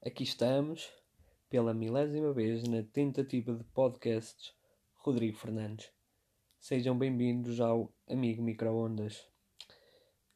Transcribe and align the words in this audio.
Aqui 0.00 0.22
estamos, 0.22 0.88
pela 1.50 1.74
milésima 1.74 2.32
vez, 2.32 2.62
na 2.68 2.84
tentativa 2.84 3.52
de 3.52 3.64
podcasts 3.64 4.54
Rodrigo 4.94 5.36
Fernandes. 5.36 5.90
Sejam 6.60 6.96
bem-vindos 6.96 7.60
ao 7.60 7.92
Amigo 8.08 8.40
Microondas. 8.40 9.26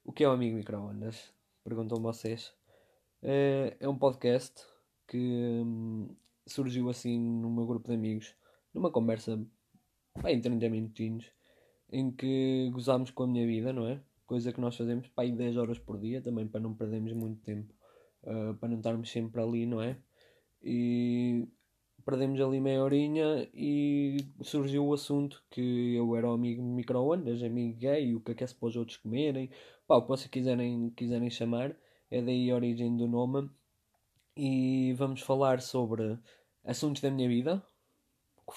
O 0.05 0.13
que 0.13 0.25
é 0.25 0.29
o 0.29 0.33
Amigo 0.33 0.57
Microondas? 0.57 1.33
Perguntam 1.63 2.03
vocês. 2.03 2.53
Eh, 3.23 3.77
é 3.79 3.89
um 3.89 3.97
podcast 3.97 4.67
que 5.07 5.17
hum, 5.65 6.09
surgiu 6.45 6.91
assim 6.91 7.17
no 7.17 7.49
meu 7.49 7.65
grupo 7.65 7.87
de 7.87 7.95
amigos, 7.95 8.35
numa 8.75 8.91
conversa 8.91 9.41
bem 10.21 10.41
30 10.41 10.69
minutinhos, 10.71 11.31
em 11.89 12.11
que 12.11 12.69
gozámos 12.73 13.13
com 13.13 13.23
a 13.23 13.29
minha 13.29 13.47
vida, 13.47 13.73
não 13.73 13.87
é? 13.87 14.03
Coisa 14.27 14.53
que 14.53 14.61
nós 14.61 14.77
fazemos 14.77 15.07
para 15.07 15.23
aí 15.23 15.31
10 15.31 15.57
horas 15.57 15.79
por 15.79 16.01
dia, 16.01 16.21
também 16.21 16.49
para 16.49 16.61
não 16.61 16.75
perdermos 16.75 17.13
muito 17.13 17.41
tempo 17.43 17.73
uh, 18.25 18.55
para 18.55 18.69
não 18.69 18.79
estarmos 18.79 19.11
sempre 19.11 19.41
ali, 19.41 19.67
não 19.67 19.81
é? 19.81 19.97
E 20.63 21.47
perdemos 22.05 22.41
ali 22.41 22.61
meia 22.61 22.83
horinha 22.83 23.49
e 23.55 24.17
surgiu 24.43 24.87
o 24.87 24.95
assunto 24.95 25.43
que 25.51 25.95
eu 25.95 26.17
era 26.17 26.29
o 26.29 26.33
amigo 26.33 26.63
micro-ondas, 26.63 27.43
amigo 27.43 27.79
gay, 27.79 28.15
o 28.15 28.21
que 28.21 28.33
é 28.33 28.35
que 28.35 28.45
é 28.45 28.47
para 28.47 28.69
os 28.69 28.77
outros 28.77 28.97
comerem, 28.97 29.51
pá, 29.87 29.97
o 29.97 30.03
que 30.03 30.09
vocês 30.09 30.29
quiserem, 30.29 30.91
quiserem 30.91 31.31
chamar, 31.31 31.77
é 32.11 32.21
daí 32.21 32.51
a 32.51 32.55
origem 32.55 32.97
do 32.97 33.07
nome. 33.07 33.49
E 34.37 34.95
vamos 34.95 35.21
falar 35.21 35.61
sobre 35.61 36.19
assuntos 36.65 37.03
da 37.03 37.11
minha 37.11 37.29
vida, 37.29 37.63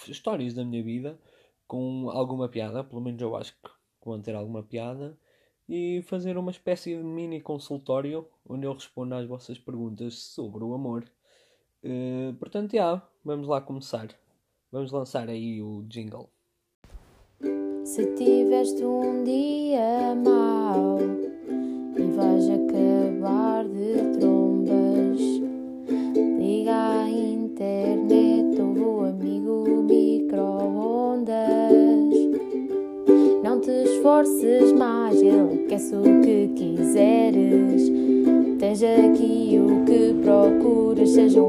histórias 0.08 0.54
da 0.54 0.64
minha 0.64 0.84
vida, 0.84 1.20
com 1.68 2.10
alguma 2.10 2.48
piada, 2.48 2.84
pelo 2.84 3.02
menos 3.02 3.22
eu 3.22 3.36
acho 3.36 3.54
que 3.54 3.70
vão 4.04 4.22
ter 4.22 4.36
alguma 4.36 4.64
piada 4.64 5.18
e 5.68 6.02
fazer 6.04 6.38
uma 6.38 6.52
espécie 6.52 6.96
de 6.96 7.04
mini 7.04 7.42
consultório 7.42 8.28
onde 8.48 8.66
eu 8.66 8.74
respondo 8.74 9.16
às 9.16 9.28
vossas 9.28 9.58
perguntas 9.58 10.16
sobre 10.16 10.64
o 10.64 10.74
amor. 10.74 11.04
Uh, 11.84 12.34
portanto, 12.36 12.74
já, 12.74 13.02
vamos 13.24 13.48
lá 13.48 13.62
começar. 13.62 14.08
Vamos 14.72 14.92
lançar 14.92 15.30
aí 15.30 15.62
o 15.62 15.84
jingle. 15.84 16.30
Se 17.84 18.06
tiveste 18.16 18.84
um 18.84 19.24
dia 19.24 20.16
mau 20.16 20.95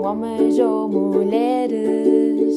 homens 0.07 0.57
ou 0.61 0.89
mulheres. 0.89 2.55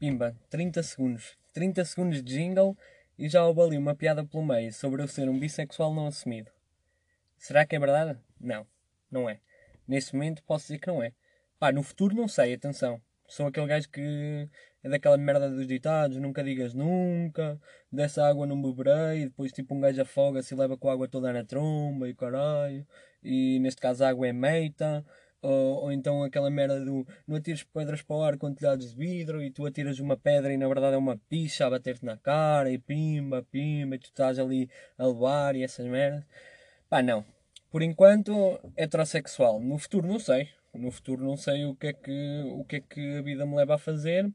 Pimba, 0.00 0.36
30 0.50 0.82
segundos. 0.82 1.38
30 1.54 1.84
segundos 1.84 2.22
de 2.24 2.34
jingle 2.34 2.76
e 3.16 3.28
já 3.28 3.44
houve 3.46 3.60
ali 3.60 3.78
uma 3.78 3.94
piada 3.94 4.24
pelo 4.24 4.44
meio 4.44 4.72
sobre 4.72 5.00
eu 5.00 5.06
ser 5.06 5.28
um 5.28 5.38
bissexual 5.38 5.94
não 5.94 6.08
assumido. 6.08 6.50
Será 7.36 7.64
que 7.64 7.76
é 7.76 7.78
verdade? 7.78 8.18
Não, 8.40 8.66
não 9.08 9.30
é. 9.30 9.40
Neste 9.86 10.14
momento 10.14 10.42
posso 10.42 10.64
dizer 10.64 10.80
que 10.80 10.88
não 10.88 11.00
é. 11.02 11.12
Pá, 11.58 11.70
no 11.70 11.82
futuro 11.84 12.16
não 12.16 12.26
sei, 12.26 12.54
atenção. 12.54 13.00
Sou 13.28 13.46
aquele 13.46 13.66
gajo 13.66 13.88
que 13.88 14.48
é 14.82 14.88
daquela 14.88 15.16
merda 15.16 15.48
dos 15.48 15.68
ditados, 15.68 16.16
nunca 16.16 16.42
digas 16.42 16.74
nunca, 16.74 17.60
dessa 17.92 18.26
água 18.26 18.46
não 18.46 18.60
beberei, 18.60 19.24
depois 19.24 19.52
tipo 19.52 19.74
um 19.74 19.80
gajo 19.80 20.02
afoga-se 20.02 20.54
e 20.54 20.56
leva 20.56 20.76
com 20.76 20.88
a 20.88 20.92
água 20.94 21.06
toda 21.06 21.32
na 21.32 21.44
tromba 21.44 22.08
e 22.08 22.14
caralho, 22.14 22.86
e 23.22 23.58
neste 23.60 23.80
caso 23.80 24.04
a 24.04 24.08
água 24.08 24.28
é 24.28 24.32
meita, 24.32 25.04
ou, 25.40 25.84
ou 25.84 25.92
então 25.92 26.22
aquela 26.22 26.50
merda 26.50 26.84
do 26.84 27.06
não 27.26 27.36
atires 27.36 27.62
pedras 27.62 28.02
para 28.02 28.16
o 28.16 28.22
ar 28.22 28.36
com 28.36 28.52
telhados 28.52 28.90
de 28.90 28.96
vidro 28.96 29.42
e 29.42 29.50
tu 29.50 29.66
atiras 29.66 29.98
uma 30.00 30.16
pedra 30.16 30.52
e 30.52 30.56
na 30.56 30.66
verdade 30.66 30.94
é 30.94 30.98
uma 30.98 31.16
picha 31.28 31.66
a 31.66 31.70
bater-te 31.70 32.04
na 32.04 32.16
cara 32.16 32.70
e 32.70 32.78
pimba, 32.78 33.46
pimba, 33.50 33.96
e 33.96 33.98
tu 33.98 34.06
estás 34.06 34.38
ali 34.38 34.68
a 34.96 35.06
levar 35.06 35.54
e 35.56 35.62
essas 35.62 35.86
merdas. 35.86 36.24
Pá, 36.88 37.02
não. 37.02 37.24
Por 37.70 37.82
enquanto, 37.82 38.58
heterossexual. 38.76 39.60
No 39.60 39.78
futuro 39.78 40.08
não 40.08 40.18
sei 40.18 40.48
no 40.78 40.90
futuro 40.90 41.24
não 41.24 41.36
sei 41.36 41.64
o 41.64 41.74
que 41.74 41.88
é 41.88 41.92
que, 41.92 42.42
o 42.52 42.64
que, 42.64 42.76
é 42.76 42.80
que 42.80 43.16
a 43.18 43.22
vida 43.22 43.46
me 43.46 43.56
leva 43.56 43.74
a 43.74 43.78
fazer, 43.78 44.30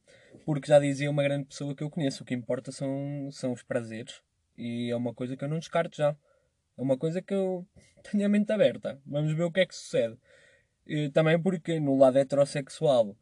porque 0.46 0.68
já 0.68 0.80
dizia 0.80 1.10
uma 1.10 1.24
grande 1.24 1.46
pessoa 1.46 1.76
que 1.76 1.84
eu 1.84 1.90
conheço, 1.90 2.24
o 2.24 2.26
que 2.26 2.34
importa 2.34 2.72
são, 2.72 3.30
são 3.32 3.54
os 3.54 3.64
prazeres. 3.64 4.22
E 4.58 4.92
é 4.92 4.96
uma 4.96 5.14
coisa 5.14 5.36
que 5.36 5.44
eu 5.44 5.50
não 5.50 5.60
descarto 5.60 5.98
já. 5.98 6.16
É 6.78 6.82
uma 6.82 6.98
coisa 6.98 7.22
que 7.22 7.34
eu 7.34 7.66
tenho 8.12 8.26
a 8.26 8.30
mente 8.30 8.52
aberta. 8.52 9.00
Vamos 9.06 9.34
ver 9.34 9.44
o 9.44 9.52
que 9.52 9.62
é 9.62 9.66
que 9.66 9.76
sucede. 9.76 10.18
E 10.86 11.10
também 11.10 11.42
porque 11.42 11.80
no 11.80 11.98
lado 11.98 12.18
heterossexual, 12.18 13.16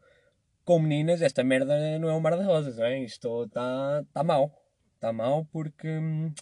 com 0.65 0.79
meninas, 0.79 1.21
esta 1.21 1.43
merda 1.43 1.99
não 1.99 2.09
é 2.09 2.13
um 2.13 2.19
mar 2.19 2.37
de 2.37 2.43
rosas, 2.43 2.77
não 2.77 2.85
é? 2.85 2.99
Isto 3.03 3.45
está 3.45 4.03
tá 4.13 4.23
mal. 4.23 4.51
Está 4.95 5.11
mal 5.11 5.45
porque 5.51 5.87
hum, 5.87 6.33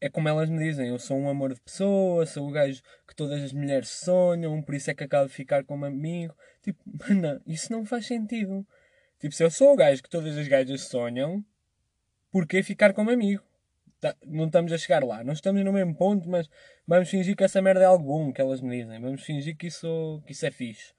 é 0.00 0.08
como 0.08 0.28
elas 0.28 0.50
me 0.50 0.58
dizem, 0.58 0.88
eu 0.88 0.98
sou 0.98 1.16
um 1.16 1.28
amor 1.28 1.54
de 1.54 1.60
pessoa, 1.60 2.26
sou 2.26 2.48
o 2.48 2.50
gajo 2.50 2.82
que 3.06 3.14
todas 3.14 3.40
as 3.40 3.52
mulheres 3.52 3.88
sonham, 3.88 4.60
por 4.60 4.74
isso 4.74 4.90
é 4.90 4.94
que 4.94 5.04
acabo 5.04 5.28
de 5.28 5.32
ficar 5.32 5.64
como 5.64 5.84
amigo. 5.84 6.34
Tipo, 6.60 6.82
mano, 7.08 7.40
isso 7.46 7.72
não 7.72 7.84
faz 7.84 8.06
sentido. 8.06 8.66
Tipo, 9.20 9.34
se 9.34 9.44
eu 9.44 9.50
sou 9.50 9.72
o 9.72 9.76
gajo 9.76 10.02
que 10.02 10.10
todas 10.10 10.36
as 10.36 10.48
gajas 10.48 10.82
sonham, 10.82 11.44
porquê 12.32 12.62
ficar 12.64 12.92
como 12.92 13.10
amigo? 13.10 13.44
Tá, 14.02 14.16
não 14.26 14.46
estamos 14.46 14.72
a 14.72 14.78
chegar 14.78 15.04
lá, 15.04 15.22
não 15.22 15.32
estamos 15.32 15.64
no 15.64 15.72
mesmo 15.72 15.94
ponto, 15.94 16.28
mas 16.28 16.50
vamos 16.84 17.08
fingir 17.08 17.36
que 17.36 17.44
essa 17.44 17.62
merda 17.62 17.82
é 17.82 17.84
algo 17.84 18.04
bom, 18.04 18.32
que 18.32 18.40
elas 18.40 18.60
me 18.60 18.76
dizem. 18.76 19.00
Vamos 19.00 19.22
fingir 19.22 19.56
que 19.56 19.68
isso, 19.68 20.20
que 20.26 20.32
isso 20.32 20.44
é 20.44 20.50
fixe. 20.50 20.92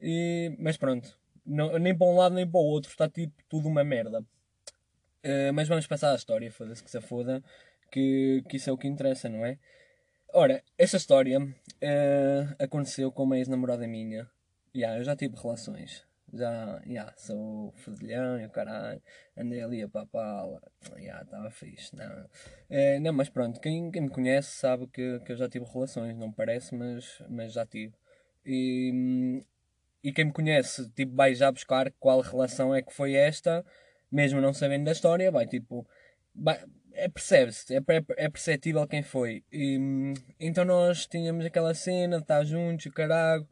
E, 0.00 0.52
mas 0.58 0.76
pronto, 0.76 1.16
não, 1.46 1.78
nem 1.78 1.96
para 1.96 2.08
um 2.08 2.16
lado 2.16 2.34
nem 2.34 2.44
para 2.44 2.58
o 2.58 2.64
outro, 2.64 2.90
está 2.90 3.08
tipo 3.08 3.32
tudo 3.48 3.68
uma 3.68 3.84
merda. 3.84 4.22
Uh, 5.24 5.52
mas 5.54 5.68
vamos 5.68 5.86
passar 5.86 6.10
a 6.10 6.16
história, 6.16 6.50
foda-se 6.50 6.82
que 6.82 6.90
se 6.90 7.00
foda 7.00 7.40
que, 7.92 8.42
que 8.48 8.56
isso 8.56 8.68
é 8.70 8.72
o 8.72 8.76
que 8.76 8.88
interessa, 8.88 9.28
não 9.28 9.46
é? 9.46 9.56
Ora, 10.34 10.64
essa 10.76 10.96
história 10.96 11.38
uh, 11.40 12.56
aconteceu 12.58 13.12
com 13.12 13.22
uma 13.22 13.38
ex-namorada 13.38 13.86
minha. 13.86 14.28
Yeah, 14.74 14.98
eu 14.98 15.04
já 15.04 15.14
tive 15.14 15.36
relações. 15.36 16.04
Já, 16.32 16.80
yeah, 16.86 17.12
sou 17.16 17.72
fedilhão 17.72 18.40
e 18.40 18.46
o 18.46 18.50
caralho. 18.50 19.02
Andei 19.36 19.62
ali 19.62 19.82
a 19.82 19.88
papala. 19.88 20.62
Yeah, 20.96 21.22
estava 21.22 21.50
fixe. 21.50 21.94
Não. 21.94 22.24
Uh, 22.70 23.00
não, 23.02 23.12
mas 23.12 23.28
pronto, 23.28 23.60
quem, 23.60 23.90
quem 23.90 24.02
me 24.02 24.08
conhece 24.08 24.56
sabe 24.56 24.86
que, 24.86 25.20
que 25.20 25.32
eu 25.32 25.36
já 25.36 25.48
tive 25.48 25.66
relações. 25.66 26.16
Não 26.16 26.32
parece, 26.32 26.74
mas, 26.74 27.22
mas 27.28 27.52
já 27.52 27.66
tive. 27.66 27.92
E, 28.46 29.44
e 30.02 30.12
quem 30.12 30.26
me 30.26 30.32
conhece, 30.32 30.88
tipo, 30.90 31.14
vai 31.14 31.34
já 31.34 31.52
buscar 31.52 31.92
qual 32.00 32.20
relação 32.20 32.74
é 32.74 32.80
que 32.80 32.92
foi 32.92 33.14
esta, 33.14 33.64
mesmo 34.10 34.40
não 34.40 34.54
sabendo 34.54 34.84
da 34.84 34.92
história, 34.92 35.30
vai 35.30 35.46
tipo. 35.46 35.86
Vai, 36.34 36.58
é, 36.94 37.08
percebe-se, 37.08 37.74
é, 37.74 37.78
é, 37.78 38.24
é, 38.24 38.28
perceptível 38.30 38.86
quem 38.86 39.02
foi. 39.02 39.44
E, 39.52 39.78
então 40.40 40.64
nós 40.64 41.06
tínhamos 41.06 41.44
aquela 41.44 41.74
cena 41.74 42.16
de 42.16 42.22
estar 42.22 42.44
juntos, 42.44 42.86
o 42.86 42.92
caralho, 42.92 43.46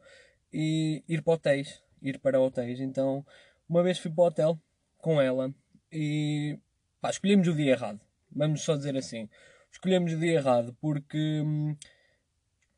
e 0.51 1.03
ir 1.07 1.21
para 1.21 1.33
hotéis. 1.33 1.81
Ir 2.01 2.19
para 2.19 2.39
hotéis. 2.39 2.79
Então, 2.79 3.25
uma 3.69 3.83
vez 3.83 3.99
fui 3.99 4.11
para 4.11 4.23
o 4.23 4.27
hotel 4.27 4.59
com 4.97 5.21
ela 5.21 5.53
e 5.91 6.57
pá, 6.99 7.09
escolhemos 7.09 7.47
o 7.47 7.55
dia 7.55 7.71
errado. 7.71 7.99
Vamos 8.31 8.61
só 8.61 8.75
dizer 8.75 8.95
assim. 8.97 9.29
Escolhemos 9.71 10.13
o 10.13 10.19
dia 10.19 10.33
errado 10.33 10.75
porque, 10.81 11.43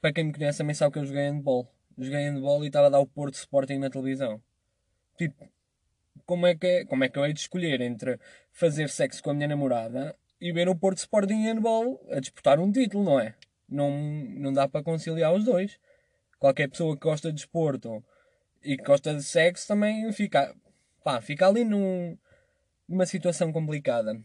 para 0.01 0.13
quem 0.13 0.25
me 0.25 0.33
conhece, 0.33 0.59
também 0.59 0.75
sabe 0.75 0.93
que 0.93 0.99
eu 0.99 1.05
joguei 1.05 1.23
handball. 1.23 1.67
Joguei 1.97 2.29
handball 2.29 2.63
e 2.63 2.67
estava 2.67 2.87
a 2.87 2.89
dar 2.89 2.99
o 2.99 3.07
Porto 3.07 3.35
Sporting 3.35 3.77
na 3.77 3.89
televisão. 3.89 4.41
Tipo, 5.17 5.49
como 6.25 6.47
é 6.47 6.55
que, 6.55 6.65
é, 6.65 6.85
como 6.85 7.03
é 7.03 7.09
que 7.09 7.17
eu 7.17 7.25
hei 7.25 7.33
de 7.33 7.39
escolher 7.39 7.81
entre 7.81 8.19
fazer 8.51 8.89
sexo 8.89 9.21
com 9.21 9.31
a 9.31 9.33
minha 9.33 9.47
namorada 9.47 10.15
e 10.39 10.51
ver 10.51 10.69
o 10.69 10.75
Porto 10.75 10.97
Sporting 10.99 11.43
Handball 11.43 12.05
a 12.11 12.19
disputar 12.19 12.59
um 12.59 12.71
título, 12.71 13.03
não 13.03 13.19
é? 13.19 13.35
Não, 13.67 13.91
não 13.91 14.53
dá 14.53 14.67
para 14.67 14.83
conciliar 14.83 15.33
os 15.33 15.43
dois. 15.43 15.79
Qualquer 16.39 16.69
pessoa 16.69 16.95
que 16.95 17.03
gosta 17.03 17.29
de 17.29 17.35
desporto 17.35 18.03
e 18.63 18.77
que 18.77 18.83
gosta 18.83 19.13
de 19.13 19.23
sexo 19.23 19.67
também 19.67 20.11
fica, 20.11 20.55
pá, 21.03 21.21
fica 21.21 21.47
ali 21.47 21.63
num, 21.63 22.17
numa 22.87 23.05
situação 23.05 23.51
complicada. 23.51 24.19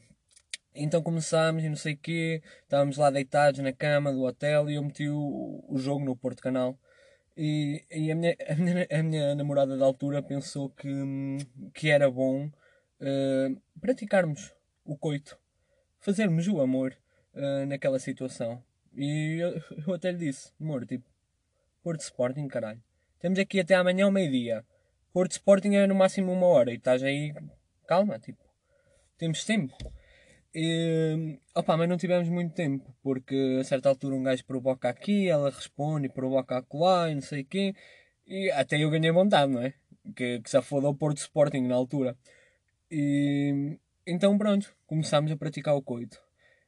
Então 0.74 1.02
começámos 1.02 1.64
e 1.64 1.68
não 1.68 1.76
sei 1.76 1.94
o 1.94 1.98
quê, 1.98 2.42
estávamos 2.62 2.96
lá 2.96 3.10
deitados 3.10 3.60
na 3.60 3.72
cama 3.72 4.12
do 4.12 4.22
hotel 4.22 4.70
e 4.70 4.74
eu 4.76 4.82
meti 4.82 5.08
o, 5.08 5.64
o 5.68 5.78
jogo 5.78 6.04
no 6.04 6.16
Porto 6.16 6.42
Canal. 6.42 6.78
E, 7.36 7.84
e 7.90 8.10
a, 8.10 8.14
minha, 8.14 8.36
a, 8.48 8.54
minha, 8.54 8.86
a 8.90 9.02
minha 9.02 9.34
namorada 9.34 9.76
da 9.76 9.84
altura 9.84 10.22
pensou 10.22 10.70
que, 10.70 10.88
que 11.74 11.88
era 11.90 12.10
bom 12.10 12.46
uh, 12.46 13.62
praticarmos 13.80 14.52
o 14.84 14.96
coito 14.96 15.38
fazermos 16.00 16.46
o 16.48 16.60
amor 16.60 16.96
uh, 17.34 17.66
naquela 17.66 17.98
situação. 17.98 18.62
E 18.94 19.38
eu, 19.40 19.62
eu, 19.86 19.94
até 19.94 20.10
lhe 20.10 20.18
disse, 20.18 20.52
amor, 20.60 20.86
tipo, 20.86 21.04
Porto 21.82 22.00
Sporting, 22.00 22.48
caralho. 22.48 22.82
Temos 23.20 23.38
aqui 23.38 23.58
até 23.60 23.74
amanhã 23.74 24.04
ao 24.04 24.12
meio-dia. 24.12 24.64
Porto 25.12 25.32
Sporting 25.32 25.74
é 25.74 25.86
no 25.86 25.94
máximo 25.94 26.32
uma 26.32 26.46
hora 26.46 26.70
e 26.70 26.76
estás 26.76 27.02
aí, 27.02 27.34
calma, 27.86 28.18
tipo, 28.18 28.38
temos 29.16 29.44
tempo. 29.44 29.74
E, 30.54 31.38
opa, 31.54 31.76
mas 31.76 31.88
não 31.88 31.96
tivemos 31.96 32.28
muito 32.28 32.54
tempo, 32.54 32.94
porque 33.02 33.58
a 33.60 33.64
certa 33.64 33.88
altura 33.88 34.14
um 34.14 34.22
gajo 34.22 34.44
provoca 34.44 34.88
aqui, 34.88 35.28
ela 35.28 35.50
responde 35.50 36.08
provoca 36.08 36.58
acolá 36.58 37.10
e 37.10 37.14
não 37.14 37.22
sei 37.22 37.44
quê. 37.44 37.74
E 38.26 38.50
até 38.52 38.78
eu 38.78 38.90
ganhei 38.90 39.10
vontade, 39.10 39.52
não 39.52 39.62
é? 39.62 39.74
Que, 40.16 40.40
que 40.40 40.50
já 40.50 40.62
foda 40.62 40.86
ao 40.86 40.94
Porto 40.94 41.18
Sporting 41.18 41.62
na 41.62 41.74
altura. 41.74 42.16
E 42.90 43.78
então 44.06 44.38
pronto, 44.38 44.74
começámos 44.86 45.30
a 45.32 45.36
praticar 45.36 45.74
o 45.74 45.82
coito. 45.82 46.18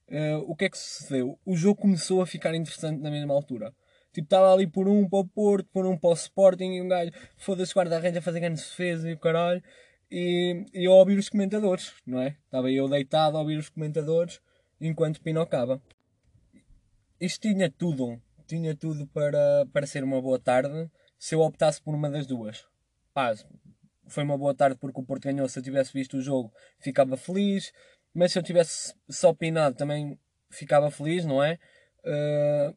Uh, 0.09 0.39
o 0.49 0.57
que 0.57 0.65
é 0.65 0.71
que 0.71 0.77
sucedeu? 0.77 1.39
O 1.47 1.57
jogo 1.57 1.81
começou 1.81 2.21
a 2.21 2.27
ficar 2.27 2.55
interessante 2.55 3.01
na 3.01 3.11
mesma 3.11 3.33
altura. 3.33 3.73
Tipo, 4.13 4.27
estava 4.27 4.53
ali 4.53 4.67
por 4.67 4.89
um 4.89 5.09
para 5.09 5.21
o 5.21 5.29
Porto, 5.29 5.69
por 5.73 5.87
um 5.87 5.97
para 5.97 6.11
o 6.11 6.15
Sporting 6.15 6.73
e 6.73 6.83
um 6.83 6.89
gajo, 6.89 7.13
foda-se, 7.37 7.75
guarda-redes 7.75 8.19
a 8.19 8.23
fazer 8.23 8.41
grande 8.41 8.61
defesa 8.61 9.09
e 9.09 9.15
o 9.15 9.19
caralho. 9.19 9.63
E, 10.11 10.67
eu 10.73 10.93
a 10.93 10.97
ouvir 10.97 11.19
os 11.19 11.29
comentadores, 11.29 11.95
não 12.05 12.21
é? 12.21 12.37
Estava 12.45 12.71
eu 12.71 12.89
deitado 12.89 13.37
a 13.37 13.41
ouvir 13.41 13.57
os 13.57 13.69
comentadores 13.69 14.41
enquanto 14.81 15.21
pinocava. 15.21 15.81
Isto 17.21 17.49
tinha 17.49 17.71
tudo, 17.71 18.21
tinha 18.47 18.75
tudo 18.75 19.07
para, 19.07 19.67
para 19.73 19.87
ser 19.87 20.03
uma 20.03 20.21
boa 20.21 20.39
tarde 20.39 20.91
se 21.19 21.35
eu 21.35 21.41
optasse 21.41 21.81
por 21.81 21.95
uma 21.95 22.11
das 22.11 22.27
duas. 22.27 22.67
Pá, 23.15 23.35
foi 24.09 24.25
uma 24.25 24.37
boa 24.37 24.55
tarde 24.55 24.77
porque 24.81 25.01
o 25.01 25.05
Porto 25.05 25.25
ganhou. 25.25 25.49
Se 25.49 25.59
eu 25.59 25.63
tivesse 25.63 25.93
visto 25.93 26.17
o 26.17 26.23
jogo, 26.23 26.53
ficava 26.81 27.17
feliz. 27.17 27.73
Mas 28.13 28.33
se 28.33 28.39
eu 28.39 28.43
tivesse 28.43 28.95
só 29.09 29.33
pinado, 29.33 29.77
também 29.77 30.19
ficava 30.51 30.91
feliz, 30.91 31.25
não 31.25 31.43
é? 31.43 31.59
Uh, 32.05 32.77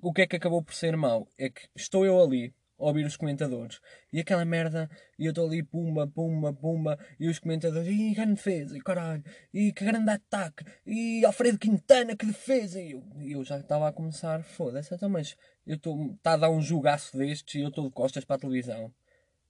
o 0.00 0.12
que 0.12 0.22
é 0.22 0.26
que 0.26 0.36
acabou 0.36 0.62
por 0.62 0.74
ser 0.74 0.96
mau? 0.96 1.28
É 1.38 1.50
que 1.50 1.62
estou 1.76 2.04
eu 2.04 2.20
ali 2.22 2.54
a 2.78 2.84
ouvir 2.86 3.04
os 3.06 3.16
comentadores 3.16 3.80
e 4.12 4.20
aquela 4.20 4.44
merda, 4.44 4.90
e 5.18 5.26
eu 5.26 5.30
estou 5.30 5.46
ali, 5.46 5.62
pumba, 5.62 6.06
pumba, 6.06 6.52
pumba, 6.52 6.98
e 7.18 7.28
os 7.28 7.38
comentadores, 7.38 7.88
e 7.88 8.12
grande 8.14 8.34
defesa, 8.34 8.76
e 8.76 8.80
caralho, 8.80 9.22
e 9.54 9.72
que 9.72 9.84
grande 9.84 10.10
ataque, 10.10 10.64
e 10.84 11.24
Alfredo 11.24 11.58
Quintana, 11.58 12.16
que 12.16 12.26
defesa, 12.26 12.80
e 12.80 12.92
eu, 12.92 13.04
eu 13.20 13.44
já 13.44 13.58
estava 13.58 13.88
a 13.88 13.92
começar, 13.92 14.42
foda-se, 14.42 14.92
então, 14.92 15.08
mas 15.08 15.36
eu 15.66 15.76
estou, 15.76 16.12
está 16.12 16.32
a 16.32 16.36
dar 16.36 16.50
um 16.50 16.60
jogaço 16.60 17.16
destes 17.16 17.54
e 17.54 17.60
eu 17.60 17.68
estou 17.68 17.84
de 17.84 17.92
costas 17.92 18.24
para 18.24 18.36
a 18.36 18.40
televisão. 18.40 18.92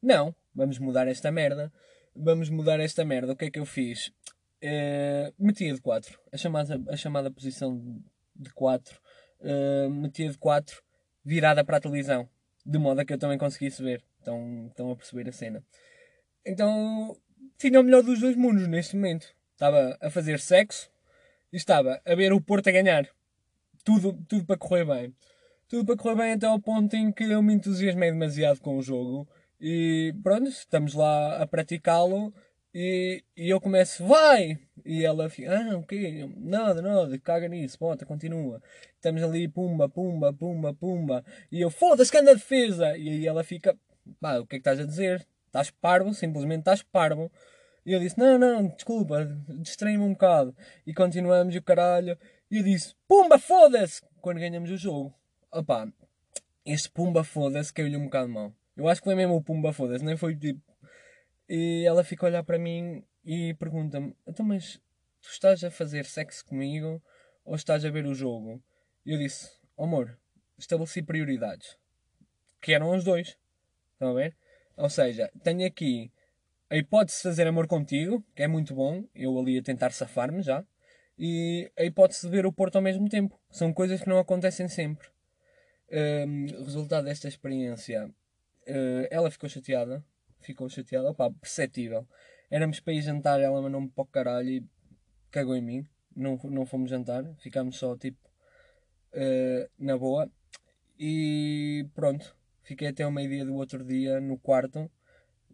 Não, 0.03 0.35
vamos 0.55 0.79
mudar 0.79 1.07
esta 1.07 1.31
merda. 1.31 1.73
Vamos 2.15 2.51
mudar 2.51 2.81
esta 2.81 3.05
merda. 3.05 3.33
O 3.33 3.37
que 3.37 3.45
é 3.47 3.51
que 3.51 3.59
eu 3.59 3.65
fiz? 3.65 4.09
Uh, 4.63 5.33
metia 5.39 5.73
de 5.73 5.81
4. 5.81 6.19
A 6.33 6.37
chamada, 6.37 6.83
a 6.89 6.97
chamada 6.97 7.31
posição 7.31 8.03
de 8.35 8.53
4. 8.53 9.01
Uh, 9.43 9.91
metia 9.91 10.31
de 10.31 10.39
4 10.39 10.83
virada 11.25 11.65
para 11.65 11.77
a 11.77 11.81
televisão. 11.81 12.29
De 12.65 12.79
modo 12.79 13.01
a 13.01 13.05
que 13.05 13.13
eu 13.13 13.19
também 13.19 13.39
conseguisse 13.39 13.83
ver. 13.83 14.03
Estão, 14.19 14.69
estão 14.69 14.91
a 14.91 14.97
perceber 14.97 15.29
a 15.29 15.33
cena. 15.33 15.65
Então, 16.47 17.17
tinha 17.59 17.81
o 17.81 17.83
melhor 17.83 18.03
dos 18.03 18.21
dois 18.21 18.37
mundos 18.37 18.69
neste 18.69 18.97
momento. 18.97 19.35
Estava 19.53 19.97
a 20.01 20.11
fazer 20.11 20.39
sexo 20.41 20.91
e 21.53 21.57
estava 21.57 22.01
a 22.05 22.15
ver 22.15 22.33
o 22.33 22.41
Porto 22.41 22.69
a 22.69 22.73
ganhar. 22.73 23.09
Tudo, 23.85 24.13
tudo 24.29 24.45
para 24.45 24.57
correr 24.57 24.85
bem. 24.85 25.15
Tudo 25.69 25.87
para 25.87 25.97
correr 25.97 26.17
bem 26.17 26.33
até 26.33 26.47
ao 26.47 26.61
ponto 26.61 26.95
em 26.95 27.11
que 27.11 27.25
eu 27.25 27.43
me 27.43 27.55
entusiasmei 27.55 28.11
demasiado 28.13 28.61
com 28.61 28.77
o 28.77 28.83
jogo 28.83 29.29
e 29.65 30.13
pronto, 30.25 30.49
estamos 30.49 30.93
lá 30.93 31.41
a 31.41 31.47
praticá-lo 31.47 32.35
e, 32.75 33.23
e 33.37 33.51
eu 33.51 33.61
começo, 33.61 34.05
vai! 34.07 34.59
E 34.85 35.05
ela 35.05 35.29
fica, 35.29 35.57
ah, 35.57 35.77
o 35.77 35.83
quê? 35.85 36.29
Nada, 36.37 36.81
nada, 36.83 37.19
caga 37.19 37.49
nisso, 37.49 37.79
bota, 37.79 38.07
continua. 38.07 38.63
Estamos 38.95 39.23
ali, 39.23 39.47
pumba, 39.49 39.89
pumba, 39.89 40.33
pumba, 40.33 40.75
pumba. 40.75 41.25
E 41.51 41.61
eu, 41.61 41.71
foda-se 41.71 42.11
que 42.11 42.19
anda 42.19 42.35
defesa! 42.35 42.97
E 42.97 43.09
aí 43.09 43.27
ela 43.27 43.45
fica, 43.45 43.77
pá, 44.21 44.39
o 44.39 44.47
que 44.47 44.57
é 44.57 44.59
que 44.59 44.69
estás 44.69 44.81
a 44.81 44.85
dizer? 44.85 45.27
Estás 45.47 45.71
parvo, 45.71 46.15
simplesmente 46.15 46.61
estás 46.61 46.83
parvo. 46.83 47.31
E 47.85 47.93
eu 47.93 48.01
disse, 48.01 48.19
não, 48.19 48.39
não, 48.39 48.69
desculpa, 48.69 49.25
distraí-me 49.61 50.05
um 50.05 50.13
bocado. 50.13 50.57
E 50.87 50.95
continuamos 50.95 51.55
o 51.55 51.63
caralho. 51.63 52.19
E 52.51 52.59
eu 52.59 52.63
disse, 52.63 52.95
pumba, 53.07 53.39
foda-se! 53.39 54.03
Quando 54.21 54.39
ganhamos 54.39 54.71
o 54.71 54.77
jogo. 54.77 55.15
Opá, 55.53 55.87
este 56.65 56.91
pumba, 56.91 57.25
foda-se, 57.25 57.73
caiu-lhe 57.73 57.97
um 57.97 58.05
bocado 58.05 58.29
mal. 58.29 58.53
Eu 58.77 58.89
acho 58.89 59.01
que 59.01 59.05
foi 59.05 59.15
mesmo 59.15 59.37
o 59.37 59.43
Pumba, 59.43 59.73
foda-se, 59.73 60.05
nem 60.05 60.17
foi 60.17 60.35
tipo. 60.35 60.61
E 61.55 61.85
ela 61.85 62.03
fica 62.03 62.25
a 62.25 62.29
olhar 62.29 62.43
para 62.45 62.59
mim 62.59 63.05
e 63.23 63.53
pergunta-me: 63.53 64.17
Então, 64.27 64.43
mas 64.43 64.81
tu 65.21 65.29
estás 65.29 65.63
a 65.63 65.71
fazer 65.71 66.07
sexo 66.07 66.43
comigo 66.47 67.03
ou 67.45 67.55
estás 67.55 67.85
a 67.85 67.91
ver 67.91 68.07
o 68.07 68.15
jogo? 68.15 68.59
E 69.05 69.13
eu 69.13 69.19
disse: 69.19 69.51
oh, 69.77 69.85
Amor, 69.85 70.19
estabeleci 70.57 71.03
prioridades. 71.03 71.77
Que 72.59 72.73
eram 72.73 72.91
os 72.97 73.05
dois. 73.05 73.37
Estão 73.93 74.13
a 74.13 74.15
ver? 74.15 74.35
Ou 74.79 74.89
seja, 74.89 75.31
tenho 75.43 75.67
aqui 75.67 76.11
a 76.71 76.77
hipótese 76.79 77.19
de 77.19 77.25
fazer 77.25 77.47
amor 77.47 77.67
contigo, 77.67 78.25
que 78.35 78.43
é 78.43 78.49
muito 78.49 78.75
bom, 78.75 79.05
eu 79.15 79.39
ali 79.39 79.59
a 79.59 79.63
tentar 79.63 79.91
safar-me 79.91 80.41
já, 80.41 80.65
e 81.19 81.71
a 81.77 81.85
hipótese 81.85 82.23
de 82.23 82.31
ver 82.31 82.47
o 82.47 82.53
Porto 82.53 82.77
ao 82.77 82.83
mesmo 82.83 83.11
tempo. 83.11 83.39
São 83.51 83.75
coisas 83.75 84.01
que 84.01 84.09
não 84.09 84.19
acontecem 84.19 84.69
sempre. 84.69 85.07
Um, 85.91 86.47
resultado 86.65 87.05
desta 87.05 87.29
experiência 87.29 88.11
Uh, 88.67 89.07
ela 89.11 89.31
ficou 89.31 89.49
chateada. 89.49 90.05
Ficou 90.43 90.69
chateada, 90.69 91.11
opá, 91.11 91.31
perceptível. 91.31 92.07
Éramos 92.51 92.81
para 92.81 92.93
ir 92.93 93.03
jantar, 93.03 93.41
ela 93.41 93.63
mandou-me 93.63 93.89
para 93.89 94.03
o 94.03 94.07
caralho 94.07 94.49
e 94.49 94.67
cagou 95.31 95.57
em 95.57 95.63
mim. 95.63 95.87
Não, 96.15 96.37
não 96.45 96.67
fomos 96.67 96.91
jantar, 96.91 97.25
ficámos 97.39 97.79
só 97.79 97.97
tipo 97.97 98.19
uh, 99.15 99.71
na 99.79 99.97
boa. 99.97 100.31
E 100.99 101.87
pronto, 101.95 102.37
fiquei 102.63 102.89
até 102.89 103.07
o 103.07 103.11
meio-dia 103.11 103.45
do 103.45 103.55
outro 103.55 103.85
dia 103.85 104.21
no 104.21 104.39
quarto 104.39 104.91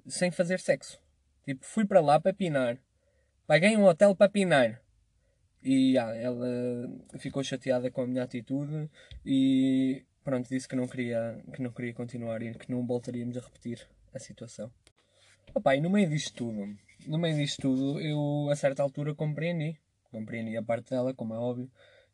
sem 0.06 0.31
fazer 0.31 0.58
sexo. 0.58 1.00
Tipo, 1.44 1.64
fui 1.64 1.87
para 1.87 2.00
lá 2.00 2.19
para 2.20 2.32
pinar. 2.32 2.79
Paguei 3.46 3.76
um 3.76 3.85
hotel 3.85 4.14
para 4.17 4.29
pinar. 4.31 4.82
E 5.62 5.99
ah, 5.99 6.14
ela 6.14 6.46
ficou 7.19 7.43
chateada 7.43 7.90
com 7.90 8.02
a 8.02 8.06
minha 8.06 8.23
atitude 8.23 8.90
e 9.25 10.05
pronto, 10.23 10.49
disse 10.49 10.69
que 10.69 10.76
não 10.76 10.87
queria, 10.87 11.43
que 11.52 11.62
não 11.62 11.70
queria 11.70 11.94
continuar 11.94 12.43
e 12.43 12.55
que 12.55 12.70
não 12.70 12.87
voltaríamos 12.87 13.37
a 13.37 13.40
repetir 13.40 13.88
a 14.15 14.19
situação. 14.19 14.71
Opa, 15.55 15.75
e 15.75 15.81
no 15.81 15.91
meio 15.91 16.09
disto 16.09 16.35
tudo, 16.35 16.77
no 17.07 17.19
meio 17.19 17.37
disto 17.37 17.63
tudo, 17.63 18.01
eu 18.01 18.49
a 18.51 18.57
certa 18.57 18.83
altura 18.83 19.15
compreendi. 19.15 19.79
Compreendi 20.11 20.57
a 20.57 20.63
parte 20.63 20.91
dela, 20.91 21.15
como 21.15 21.35
é 21.35 21.39
óbvio. 21.39 21.71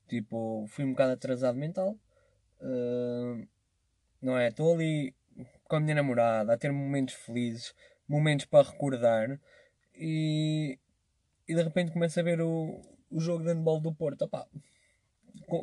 Tipo, 0.09 0.67
fui 0.69 0.85
um 0.85 0.91
bocado 0.91 1.13
atrasado 1.13 1.59
mental. 1.59 1.97
Uh, 2.61 3.47
não 4.21 4.39
é? 4.39 4.49
Estou 4.49 4.75
ali 4.75 5.15
com 5.65 5.77
a 5.77 5.81
minha 5.81 5.95
namorada 5.95 6.53
a 6.53 6.57
ter 6.57 6.73
momentos 6.73 7.15
felizes, 7.15 7.75
momentos 8.09 8.47
para 8.47 8.69
recordar 8.69 9.41
e, 9.95 10.79
e 11.49 11.55
de 11.55 11.63
repente 11.63 11.93
começo 11.93 12.19
a 12.19 12.23
ver 12.23 12.41
o, 12.41 12.81
o 13.11 13.21
jogo 13.21 13.45
de 13.45 13.51
handball 13.51 13.81
do 13.81 13.95
Porto. 13.95 14.23
Opa, 14.23 14.47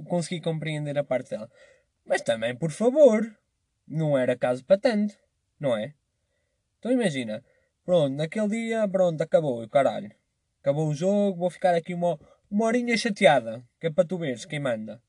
consegui 0.07 0.42
compreender 0.42 0.98
a 0.98 1.04
parte 1.04 1.31
dela. 1.31 1.50
Mas 2.06 2.22
também, 2.22 2.56
por 2.56 2.72
favor, 2.72 3.24
não 3.88 4.18
era 4.18 4.38
caso 4.38 4.66
para 4.66 4.78
tanto, 4.78 5.16
não 5.59 5.78
é? 5.78 5.94
Então 6.81 6.92
imagina, 6.92 7.45
pronto, 7.85 8.16
naquele 8.16 8.47
dia, 8.47 8.88
pronto, 8.88 9.21
acabou, 9.21 9.69
caralho. 9.69 10.11
Acabou 10.61 10.88
o 10.88 10.95
jogo, 10.95 11.38
vou 11.38 11.50
ficar 11.52 11.76
aqui 11.76 11.94
uma, 11.94 12.19
uma 12.50 12.66
horinha 12.66 12.97
chateada, 12.97 13.64
que 13.80 13.85
é 13.85 13.92
para 13.92 14.04
tu 14.04 14.18
veres 14.18 14.45
quem 14.45 14.59
manda. 14.59 15.00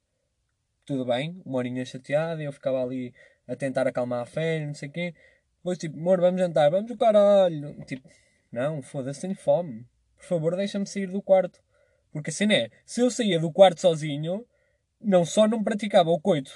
Tudo 0.85 1.07
bem, 1.07 1.41
uma 1.47 1.57
horinha 1.57 1.83
chateada, 1.87 2.43
eu 2.43 2.53
ficava 2.53 2.83
ali 2.83 3.15
a 3.49 3.57
tentar 3.57 3.87
acalmar 3.87 4.21
a 4.21 4.27
fé, 4.27 4.67
não 4.67 4.75
sei 4.75 4.91
o 4.91 4.93
quê. 4.93 5.15
Depois 5.57 5.79
tipo, 5.79 5.99
amor, 5.99 6.21
vamos 6.21 6.43
jantar, 6.43 6.71
vamos 6.71 6.91
o 6.91 6.97
caralho. 6.99 7.75
Tipo, 7.87 8.07
não, 8.53 8.83
foda-se, 8.83 9.23
tenho 9.23 9.35
fome. 9.35 9.87
Por 10.19 10.27
favor, 10.27 10.55
deixa-me 10.55 10.87
sair 10.87 11.07
do 11.07 11.23
quarto. 11.23 11.59
Porque 12.13 12.29
assim 12.29 12.53
é, 12.53 12.69
se 12.85 13.01
eu 13.01 13.11
saía 13.11 13.41
do 13.41 13.51
quarto 13.51 13.81
sozinho, 13.81 14.45
não 15.01 15.25
só 15.25 15.49
não 15.49 15.65
praticava 15.65 16.11
o 16.11 16.21
coito 16.21 16.53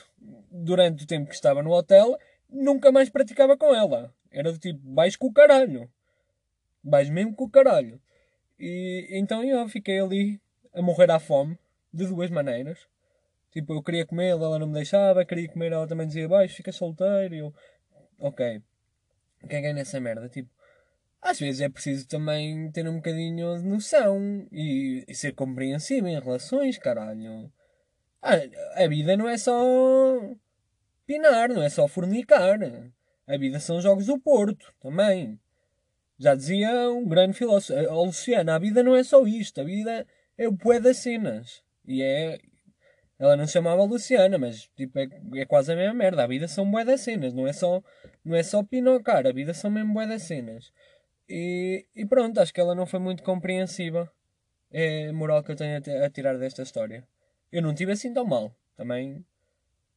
durante 0.51 1.05
o 1.05 1.07
tempo 1.07 1.31
que 1.31 1.35
estava 1.35 1.63
no 1.63 1.73
hotel, 1.73 2.19
nunca 2.51 2.93
mais 2.93 3.09
praticava 3.09 3.57
com 3.57 3.75
ela. 3.75 4.15
Era 4.37 4.53
do 4.53 4.59
tipo, 4.59 4.79
vais 4.95 5.17
com 5.17 5.29
o 5.29 5.33
caralho. 5.33 5.91
Vais 6.85 7.09
mesmo 7.09 7.35
com 7.35 7.45
o 7.45 7.51
caralho. 7.51 7.99
E 8.61 9.09
então 9.13 9.43
eu 9.43 9.67
fiquei 9.67 9.99
ali 9.99 10.39
a 10.75 10.83
morrer 10.83 11.11
à 11.11 11.19
fome, 11.19 11.59
de 11.93 12.07
duas 12.07 12.31
maneiras. 12.31 12.87
Tipo, 13.51 13.73
eu 13.73 13.83
queria 13.83 14.05
comer, 14.05 14.29
ela 14.29 14.59
não 14.59 14.67
me 14.67 14.75
deixava, 14.75 15.25
queria 15.25 15.49
comer, 15.49 15.73
ela 15.73 15.87
também 15.87 16.07
dizia, 16.07 16.29
vais, 16.29 16.53
fica 16.53 16.71
solteiro. 16.71 17.35
E 17.35 17.39
eu, 17.39 17.55
ok, 18.19 18.61
caguei 19.49 19.73
nessa 19.73 19.99
merda. 19.99 20.29
Tipo, 20.29 20.51
às 21.23 21.41
vezes 21.41 21.63
é 21.63 21.69
preciso 21.71 22.07
também 22.07 22.71
ter 22.73 22.87
um 22.87 22.97
bocadinho 22.97 23.57
de 23.57 23.65
noção 23.67 24.47
e, 24.53 25.03
e 25.09 25.15
ser 25.15 25.33
compreensível 25.33 26.11
em 26.11 26.21
relações, 26.21 26.77
caralho. 26.77 27.51
A, 28.21 28.85
a 28.85 28.87
vida 28.87 29.17
não 29.17 29.27
é 29.27 29.39
só 29.39 29.55
pinar, 31.07 31.49
não 31.49 31.63
é 31.63 31.71
só 31.71 31.89
fornicar. 31.89 32.59
A 33.27 33.37
vida 33.37 33.59
são 33.61 33.81
jogos 33.81 34.07
do 34.07 34.19
Porto 34.19 34.73
também. 34.81 35.39
Já 36.19 36.35
dizia 36.35 36.91
um 36.91 37.07
grande 37.07 37.35
filósofo, 37.35 37.79
a 37.79 37.95
Luciana, 37.95 38.55
a 38.55 38.59
vida 38.59 38.83
não 38.83 38.95
é 38.95 39.05
só 39.05 39.27
isto, 39.27 39.61
a 39.61 39.65
vida 39.65 40.07
é 40.39 40.49
o 40.49 40.57
poé 40.57 40.81
das 40.81 40.99
cenas. 40.99 41.63
E 41.87 42.03
é. 42.03 42.39
Ela 43.19 43.37
não 43.37 43.47
se 43.47 43.55
chamava 43.55 43.83
Luciana, 43.83 44.37
mas 44.37 44.69
tipo, 44.77 44.99
é, 44.99 45.09
é 45.37 45.47
quase 45.47 45.73
a 45.73 45.77
mesma 45.77 45.95
merda. 45.95 46.23
A 46.23 46.27
vida 46.27 46.47
são 46.47 46.71
bué 46.71 46.85
das 46.85 47.01
cenas, 47.01 47.33
não 47.33 47.47
é 47.47 47.53
só, 47.53 47.83
não 48.25 48.37
é 48.37 48.43
só 48.43 48.63
pinocar, 48.63 49.27
a 49.27 49.33
vida 49.33 49.55
são 49.55 49.71
mesmo 49.71 49.95
bué 49.95 50.07
das 50.07 50.23
cenas. 50.23 50.71
E, 51.29 51.87
e 51.95 52.05
pronto, 52.05 52.39
acho 52.41 52.53
que 52.53 52.61
ela 52.61 52.75
não 52.75 52.87
foi 52.87 53.01
muito 53.01 53.23
compreensiva 53.23 54.11
é 54.71 55.09
a 55.09 55.13
moral 55.13 55.43
que 55.43 55.53
eu 55.53 55.57
tenho 55.57 55.77
a, 55.77 56.07
a 56.07 56.11
tirar 56.11 56.37
desta 56.39 56.63
história. 56.63 57.07
Eu 57.51 57.63
não 57.63 57.75
tive 57.75 57.93
assim 57.93 58.13
tão 58.13 58.25
mal. 58.25 58.55
Também 58.77 59.25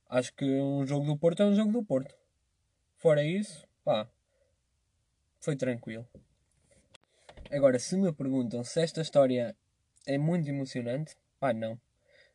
acho 0.09 0.33
que 0.33 0.45
um 0.45 0.85
jogo 0.85 1.05
do 1.05 1.17
Porto 1.17 1.43
é 1.43 1.45
um 1.45 1.55
jogo 1.55 1.71
do 1.71 1.83
Porto. 1.83 2.15
Fora 2.99 3.23
isso, 3.23 3.65
pá, 3.81 4.09
foi 5.39 5.55
tranquilo. 5.55 6.05
Agora, 7.49 7.79
se 7.79 7.95
me 7.95 8.11
perguntam 8.11 8.61
se 8.61 8.81
esta 8.81 8.99
história 8.99 9.55
é 10.05 10.17
muito 10.17 10.49
emocionante, 10.49 11.15
pá, 11.39 11.53
não. 11.53 11.79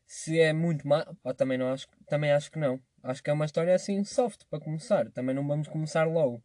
Se 0.07 0.39
é 0.39 0.51
muito 0.53 0.87
má, 0.87 1.05
pá, 1.21 1.35
também, 1.35 1.59
não 1.59 1.71
acho, 1.71 1.87
também 2.07 2.31
acho 2.31 2.51
que 2.51 2.57
não. 2.57 2.81
Acho 3.03 3.21
que 3.21 3.29
é 3.29 3.33
uma 3.33 3.45
história 3.45 3.75
assim 3.75 4.03
soft 4.03 4.45
para 4.49 4.59
começar. 4.59 5.11
Também 5.11 5.35
não 5.35 5.47
vamos 5.47 5.67
começar 5.67 6.05
logo 6.05 6.43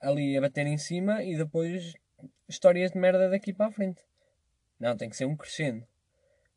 ali 0.00 0.38
a 0.38 0.40
bater 0.40 0.68
em 0.68 0.78
cima 0.78 1.24
e 1.24 1.36
depois 1.36 1.94
histórias 2.48 2.92
de 2.92 2.98
merda 2.98 3.28
daqui 3.28 3.52
para 3.52 3.66
a 3.66 3.72
frente. 3.72 4.04
Não, 4.78 4.96
tem 4.96 5.10
que 5.10 5.16
ser 5.16 5.24
um 5.24 5.36
crescendo. 5.36 5.84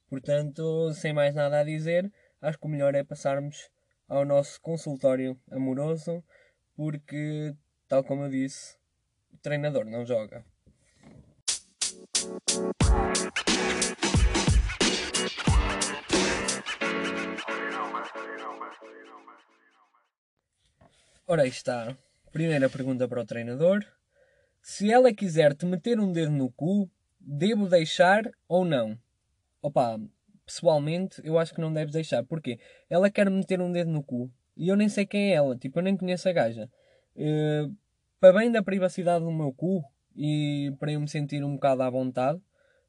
Portanto, 0.08 0.94
sem 0.94 1.14
mais 1.14 1.34
nada 1.34 1.62
a 1.62 1.64
dizer, 1.64 2.14
acho 2.40 2.60
que 2.60 2.68
o 2.68 2.70
melhor 2.70 2.94
é 2.94 3.04
passarmos 3.04 3.72
ao 4.08 4.24
nosso 4.24 4.62
consultório 4.62 5.36
amoroso, 5.50 6.24
porque, 6.76 7.56
tal 7.88 8.04
como 8.04 8.24
eu 8.24 8.30
disse, 8.30 8.76
o 9.34 9.38
treinador 9.38 9.86
não 9.86 10.06
joga. 10.06 10.44
Ora, 21.28 21.44
aí 21.44 21.50
está. 21.50 21.98
Primeira 22.32 22.70
pergunta 22.70 23.08
para 23.08 23.22
o 23.22 23.26
treinador. 23.26 23.86
Se 24.62 24.92
ela 24.92 25.14
quiser 25.14 25.56
te 25.56 25.66
meter 25.66 26.00
um 26.00 26.12
dedo 26.12 26.32
no 26.32 26.52
cu, 26.52 26.90
devo 27.20 27.68
deixar 27.68 28.30
ou 28.48 28.66
não? 28.66 28.98
Opa, 29.62 30.00
pessoalmente, 30.46 31.22
eu 31.24 31.40
acho 31.40 31.54
que 31.54 31.62
não 31.62 31.74
deves 31.74 31.94
deixar. 31.94 32.24
Porquê? 32.24 32.60
Ela 32.90 33.10
quer 33.10 33.30
meter 33.30 33.62
um 33.62 33.72
dedo 33.72 33.90
no 33.90 34.04
cu 34.04 34.32
e 34.56 34.68
eu 34.68 34.76
nem 34.76 34.90
sei 34.90 35.06
quem 35.06 35.32
é 35.32 35.36
ela. 35.36 35.58
Tipo, 35.58 35.80
eu 35.80 35.84
nem 35.84 35.98
conheço 35.98 36.28
a 36.30 36.32
gaja. 36.32 36.70
Uh, 37.16 37.76
para 38.20 38.40
bem 38.40 38.52
da 38.52 38.62
privacidade 38.62 39.24
do 39.24 39.32
meu 39.32 39.52
cu 39.54 39.84
e 40.16 40.74
para 40.80 40.92
eu 40.92 41.00
me 41.00 41.08
sentir 41.08 41.44
um 41.44 41.54
bocado 41.56 41.84
à 41.84 41.90
vontade, 41.90 42.42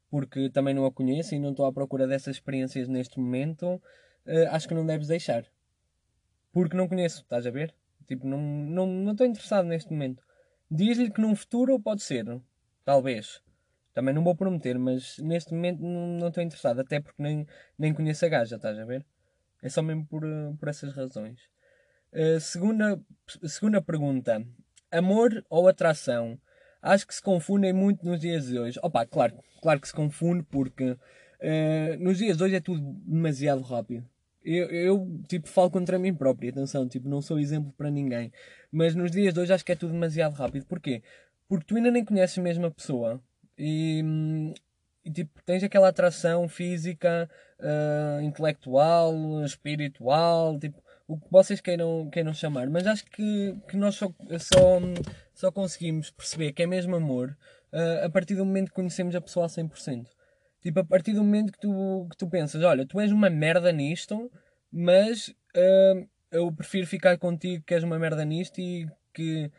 porque 0.09 0.49
também 0.49 0.73
não 0.73 0.85
a 0.85 0.91
conheço 0.91 1.33
e 1.33 1.39
não 1.39 1.51
estou 1.51 1.65
à 1.65 1.73
procura 1.73 2.07
dessas 2.07 2.35
experiências 2.35 2.87
neste 2.87 3.19
momento, 3.19 3.75
uh, 3.75 4.49
acho 4.51 4.67
que 4.67 4.73
não 4.73 4.85
deves 4.85 5.07
deixar. 5.07 5.45
Porque 6.51 6.77
não 6.77 6.87
conheço, 6.87 7.21
estás 7.21 7.47
a 7.47 7.51
ver? 7.51 7.73
Tipo, 8.07 8.27
não 8.27 8.37
estou 8.69 8.87
não, 8.87 9.15
não 9.15 9.25
interessado 9.25 9.65
neste 9.65 9.91
momento. 9.91 10.23
Diz-lhe 10.69 11.11
que 11.11 11.21
num 11.21 11.35
futuro 11.35 11.79
pode 11.79 12.03
ser. 12.03 12.25
Talvez. 12.85 13.41
Também 13.93 14.13
não 14.13 14.23
vou 14.23 14.35
prometer, 14.35 14.77
mas 14.77 15.17
neste 15.19 15.53
momento 15.53 15.81
não 15.81 16.27
estou 16.27 16.43
interessado. 16.43 16.81
Até 16.81 16.99
porque 16.99 17.21
nem, 17.21 17.47
nem 17.77 17.93
conheço 17.93 18.25
a 18.25 18.29
gaja, 18.29 18.55
estás 18.55 18.77
a 18.77 18.85
ver? 18.85 19.05
É 19.61 19.69
só 19.69 19.81
mesmo 19.81 20.05
por, 20.05 20.23
por 20.59 20.67
essas 20.67 20.93
razões. 20.93 21.52
Uh, 22.13 22.39
segunda, 22.39 22.99
segunda 23.47 23.81
pergunta. 23.81 24.45
Amor 24.91 25.43
ou 25.49 25.67
atração? 25.67 26.39
Acho 26.79 27.07
que 27.07 27.15
se 27.15 27.21
confundem 27.21 27.73
muito 27.73 28.05
nos 28.05 28.19
dias 28.19 28.45
de 28.45 28.59
hoje. 28.59 28.79
Opa, 28.83 29.03
claro, 29.05 29.35
claro 29.61 29.79
que 29.79 29.87
se 29.87 29.93
confunde 29.93 30.43
porque 30.43 30.91
uh, 30.91 30.97
nos 31.99 32.19
dias 32.19 32.37
de 32.37 32.43
hoje 32.43 32.55
é 32.55 32.59
tudo 32.59 32.79
demasiado 33.05 33.61
rápido. 33.63 34.07
Eu, 34.43 34.69
eu, 34.69 35.21
tipo, 35.27 35.47
falo 35.47 35.71
contra 35.71 35.97
mim 35.97 36.13
próprio, 36.13 36.51
atenção, 36.51 36.87
tipo, 36.87 37.07
não 37.09 37.21
sou 37.21 37.39
exemplo 37.39 37.73
para 37.75 37.89
ninguém. 37.89 38.31
Mas 38.71 38.93
nos 38.93 39.09
dias 39.09 39.33
de 39.33 39.39
hoje 39.39 39.53
acho 39.53 39.65
que 39.65 39.71
é 39.71 39.75
tudo 39.75 39.93
demasiado 39.93 40.33
rápido. 40.33 40.65
Porquê? 40.65 41.01
Porque 41.47 41.65
tu 41.65 41.77
ainda 41.77 41.89
nem 41.89 42.03
conheces 42.05 42.37
a 42.37 42.69
pessoa. 42.69 43.19
E, 43.57 44.03
e 45.03 45.11
tipo, 45.11 45.41
tens 45.45 45.63
aquela 45.63 45.87
atração 45.87 46.47
física, 46.47 47.29
uh, 47.59 48.21
intelectual, 48.21 49.43
espiritual, 49.45 50.59
tipo, 50.59 50.82
o 51.07 51.17
que 51.17 51.31
vocês 51.31 51.59
queiram, 51.61 52.09
queiram 52.11 52.33
chamar. 52.33 52.69
Mas 52.69 52.87
acho 52.87 53.05
que, 53.05 53.55
que 53.67 53.77
nós 53.77 53.95
só, 53.95 54.11
só, 54.39 54.79
só 55.33 55.51
conseguimos 55.51 56.11
perceber 56.11 56.53
que 56.53 56.63
é 56.63 56.67
mesmo 56.67 56.95
amor 56.95 57.37
uh, 57.71 58.05
a 58.05 58.09
partir 58.09 58.35
do 58.35 58.45
momento 58.45 58.69
que 58.69 58.75
conhecemos 58.75 59.15
a 59.15 59.21
pessoa 59.21 59.45
a 59.45 59.49
100%. 59.49 60.05
Tipo, 60.61 60.79
a 60.79 60.85
partir 60.85 61.13
do 61.13 61.23
momento 61.23 61.51
que 61.51 61.59
tu, 61.59 62.07
que 62.09 62.17
tu 62.17 62.27
pensas, 62.29 62.63
olha, 62.63 62.85
tu 62.85 62.99
és 62.99 63.11
uma 63.11 63.29
merda 63.29 63.71
nisto, 63.71 64.31
mas 64.71 65.27
uh, 65.27 66.07
eu 66.31 66.51
prefiro 66.51 66.87
ficar 66.87 67.17
contigo 67.17 67.63
que 67.65 67.73
és 67.73 67.83
uma 67.83 67.99
merda 67.99 68.23
nisto 68.23 68.59
e 68.59 68.87
que, 69.13 69.51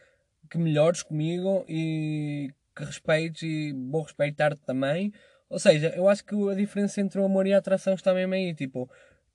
que 0.50 0.58
melhores 0.58 1.02
comigo 1.02 1.64
e 1.68 2.50
que 2.74 2.84
respeites 2.84 3.42
e 3.42 3.72
vou 3.90 4.02
respeitar-te 4.02 4.62
também. 4.62 5.12
Ou 5.48 5.58
seja, 5.58 5.92
eu 5.94 6.08
acho 6.08 6.24
que 6.24 6.34
a 6.50 6.54
diferença 6.54 7.00
entre 7.00 7.20
o 7.20 7.24
amor 7.24 7.46
e 7.46 7.52
a 7.52 7.58
atração 7.58 7.94
está 7.94 8.12
mesmo 8.14 8.34
aí. 8.34 8.54
Tipo, 8.54 8.90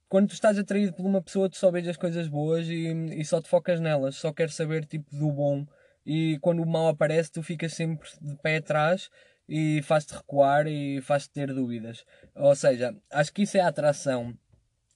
quando 0.09 0.29
tu 0.29 0.33
estás 0.33 0.57
atraído 0.57 0.91
por 0.91 1.05
uma 1.05 1.21
pessoa, 1.21 1.49
tu 1.49 1.55
só 1.55 1.69
vês 1.69 1.87
as 1.87 1.95
coisas 1.95 2.27
boas 2.27 2.67
e, 2.67 2.87
e 3.15 3.23
só 3.23 3.39
te 3.39 3.47
focas 3.47 3.79
nelas, 3.79 4.15
só 4.15 4.33
queres 4.33 4.55
saber 4.55 4.83
tipo 4.85 5.15
do 5.15 5.31
bom. 5.31 5.65
E 6.05 6.39
quando 6.41 6.63
o 6.63 6.65
mal 6.65 6.87
aparece, 6.87 7.31
tu 7.31 7.43
ficas 7.43 7.73
sempre 7.73 8.09
de 8.19 8.35
pé 8.37 8.57
atrás 8.57 9.09
e 9.47 9.81
faz-te 9.83 10.15
recuar 10.15 10.65
e 10.65 10.99
faz-te 11.01 11.29
ter 11.31 11.53
dúvidas. 11.53 12.03
Ou 12.35 12.55
seja, 12.55 12.95
acho 13.11 13.31
que 13.31 13.43
isso 13.43 13.57
é 13.57 13.61
a 13.61 13.67
atração. 13.67 14.35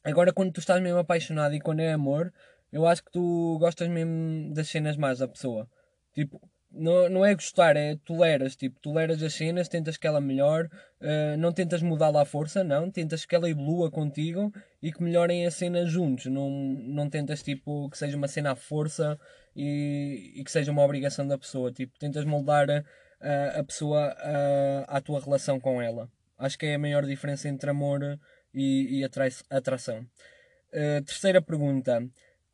Agora, 0.03 0.33
quando 0.33 0.51
tu 0.51 0.59
estás 0.59 0.81
mesmo 0.81 0.97
apaixonado 0.97 1.53
e 1.53 1.61
quando 1.61 1.81
é 1.81 1.93
amor, 1.93 2.33
eu 2.71 2.87
acho 2.87 3.03
que 3.03 3.11
tu 3.11 3.57
gostas 3.59 3.87
mesmo 3.87 4.51
das 4.51 4.67
cenas 4.67 4.97
mais 4.97 5.19
da 5.19 5.27
pessoa. 5.27 5.69
Tipo, 6.13 6.41
não, 6.73 7.09
não 7.09 7.25
é 7.25 7.33
gostar, 7.35 7.77
é 7.77 7.95
toleras. 8.03 8.55
Tipo, 8.55 8.79
toleras 8.79 9.21
as 9.21 9.33
cenas, 9.33 9.67
tentas 9.67 9.95
que 9.95 10.07
ela 10.07 10.19
melhore, 10.19 10.67
uh, 10.99 11.37
não 11.37 11.51
tentas 11.51 11.81
mudá-la 11.81 12.23
à 12.23 12.25
força, 12.25 12.63
não. 12.63 12.89
Tentas 12.89 13.25
que 13.25 13.35
ela 13.35 13.49
evolua 13.49 13.91
contigo 13.91 14.51
e 14.81 14.91
que 14.91 15.03
melhorem 15.03 15.45
a 15.45 15.51
cena 15.51 15.85
juntos. 15.85 16.25
Não, 16.25 16.49
não 16.49 17.09
tentas, 17.09 17.43
tipo, 17.43 17.89
que 17.89 17.97
seja 17.97 18.17
uma 18.17 18.27
cena 18.27 18.51
à 18.51 18.55
força 18.55 19.19
e, 19.55 20.33
e 20.35 20.43
que 20.43 20.51
seja 20.51 20.71
uma 20.71 20.83
obrigação 20.83 21.27
da 21.27 21.37
pessoa. 21.37 21.71
Tipo, 21.71 21.97
tentas 21.99 22.25
moldar 22.25 22.67
uh, 22.69 23.59
a 23.59 23.63
pessoa 23.63 24.13
uh, 24.13 24.85
à 24.87 24.99
tua 24.99 25.19
relação 25.19 25.59
com 25.59 25.81
ela. 25.81 26.09
Acho 26.37 26.57
que 26.57 26.65
é 26.65 26.75
a 26.75 26.79
maior 26.79 27.05
diferença 27.05 27.47
entre 27.47 27.69
amor 27.69 28.19
e, 28.53 28.99
e 28.99 29.03
atração. 29.49 29.99
Uh, 30.73 31.03
terceira 31.05 31.41
pergunta. 31.41 32.03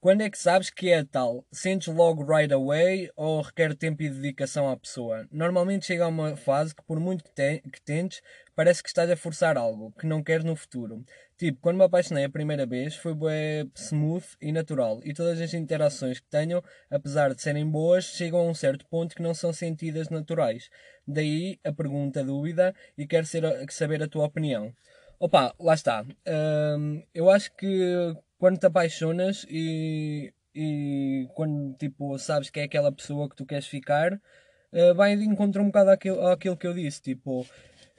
Quando 0.01 0.21
é 0.21 0.29
que 0.29 0.37
sabes 0.37 0.69
que 0.69 0.89
é 0.93 1.03
tal? 1.03 1.45
Sentes 1.51 1.93
logo 1.93 2.23
right 2.23 2.53
away 2.53 3.11
ou 3.17 3.41
requer 3.41 3.75
tempo 3.75 4.01
e 4.01 4.09
dedicação 4.09 4.69
à 4.69 4.77
pessoa? 4.77 5.27
Normalmente 5.29 5.87
chega 5.87 6.05
a 6.05 6.07
uma 6.07 6.37
fase 6.37 6.73
que, 6.73 6.81
por 6.83 7.01
muito 7.01 7.21
que, 7.21 7.31
te 7.33 7.61
que 7.69 7.81
tentes, 7.81 8.21
parece 8.55 8.81
que 8.81 8.87
estás 8.87 9.11
a 9.11 9.17
forçar 9.17 9.57
algo 9.57 9.91
que 9.99 10.07
não 10.07 10.23
queres 10.23 10.45
no 10.45 10.55
futuro. 10.55 11.03
Tipo, 11.37 11.59
quando 11.59 11.79
me 11.79 11.83
apaixonei 11.83 12.23
a 12.23 12.29
primeira 12.29 12.65
vez, 12.65 12.95
foi 12.95 13.13
bem 13.13 13.69
smooth 13.75 14.25
e 14.41 14.53
natural, 14.53 15.01
e 15.03 15.13
todas 15.13 15.41
as 15.41 15.53
interações 15.53 16.17
que 16.21 16.29
tenho, 16.29 16.63
apesar 16.89 17.35
de 17.35 17.41
serem 17.41 17.69
boas, 17.69 18.05
chegam 18.05 18.39
a 18.39 18.43
um 18.43 18.53
certo 18.53 18.85
ponto 18.87 19.13
que 19.13 19.21
não 19.21 19.33
são 19.33 19.51
sentidas 19.51 20.07
naturais. 20.07 20.69
Daí 21.05 21.59
a 21.61 21.73
pergunta, 21.73 22.21
a 22.21 22.23
dúvida, 22.23 22.73
e 22.97 23.05
quero 23.05 23.25
ser, 23.25 23.43
saber 23.69 24.01
a 24.01 24.07
tua 24.07 24.27
opinião. 24.27 24.73
Opa, 25.19 25.53
lá 25.59 25.73
está. 25.73 26.05
Um, 26.25 27.03
eu 27.13 27.29
acho 27.29 27.53
que 27.57 28.15
quando 28.39 28.57
te 28.57 28.65
apaixonas 28.65 29.45
e, 29.49 30.33
e 30.55 31.27
quando 31.35 31.75
tipo, 31.77 32.17
sabes 32.17 32.49
que 32.49 32.59
é 32.59 32.63
aquela 32.63 32.91
pessoa 32.91 33.29
que 33.29 33.35
tu 33.35 33.45
queres 33.45 33.67
ficar, 33.67 34.13
uh, 34.13 34.95
vai 34.95 35.15
de 35.15 35.25
encontro 35.25 35.61
um 35.61 35.67
bocado 35.67 35.91
àquilo, 35.91 36.25
àquilo 36.25 36.57
que 36.57 36.65
eu 36.65 36.73
disse. 36.73 37.01
Tipo, 37.01 37.45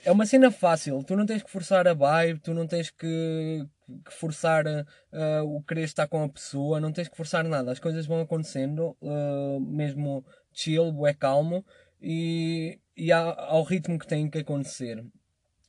é 0.03 0.11
uma 0.11 0.25
cena 0.25 0.51
fácil, 0.51 1.05
tu 1.05 1.15
não 1.15 1.27
tens 1.27 1.43
que 1.43 1.51
forçar 1.51 1.87
a 1.87 1.93
vibe, 1.93 2.41
tu 2.41 2.55
não 2.55 2.67
tens 2.67 2.91
que, 2.91 3.67
que 4.05 4.13
forçar 4.13 4.67
uh, 4.67 5.45
o 5.45 5.63
querer 5.63 5.85
estar 5.85 6.09
com 6.09 6.25
a 6.25 6.29
pessoa, 6.29 6.81
não 6.81 6.91
tens 6.91 7.09
que 7.09 7.17
forçar 7.17 7.45
nada, 7.45 7.71
as 7.71 7.79
coisas 7.79 8.07
vão 8.07 8.21
acontecendo, 8.21 8.97
uh, 9.03 9.61
mesmo 9.61 10.25
chill, 10.53 11.07
é 11.07 11.13
calmo, 11.13 11.65
e, 12.01 12.81
e 12.97 13.13
há, 13.13 13.21
ao 13.21 13.63
ritmo 13.63 13.99
que 13.99 14.07
tem 14.07 14.31
que 14.31 14.39
acontecer. 14.39 15.05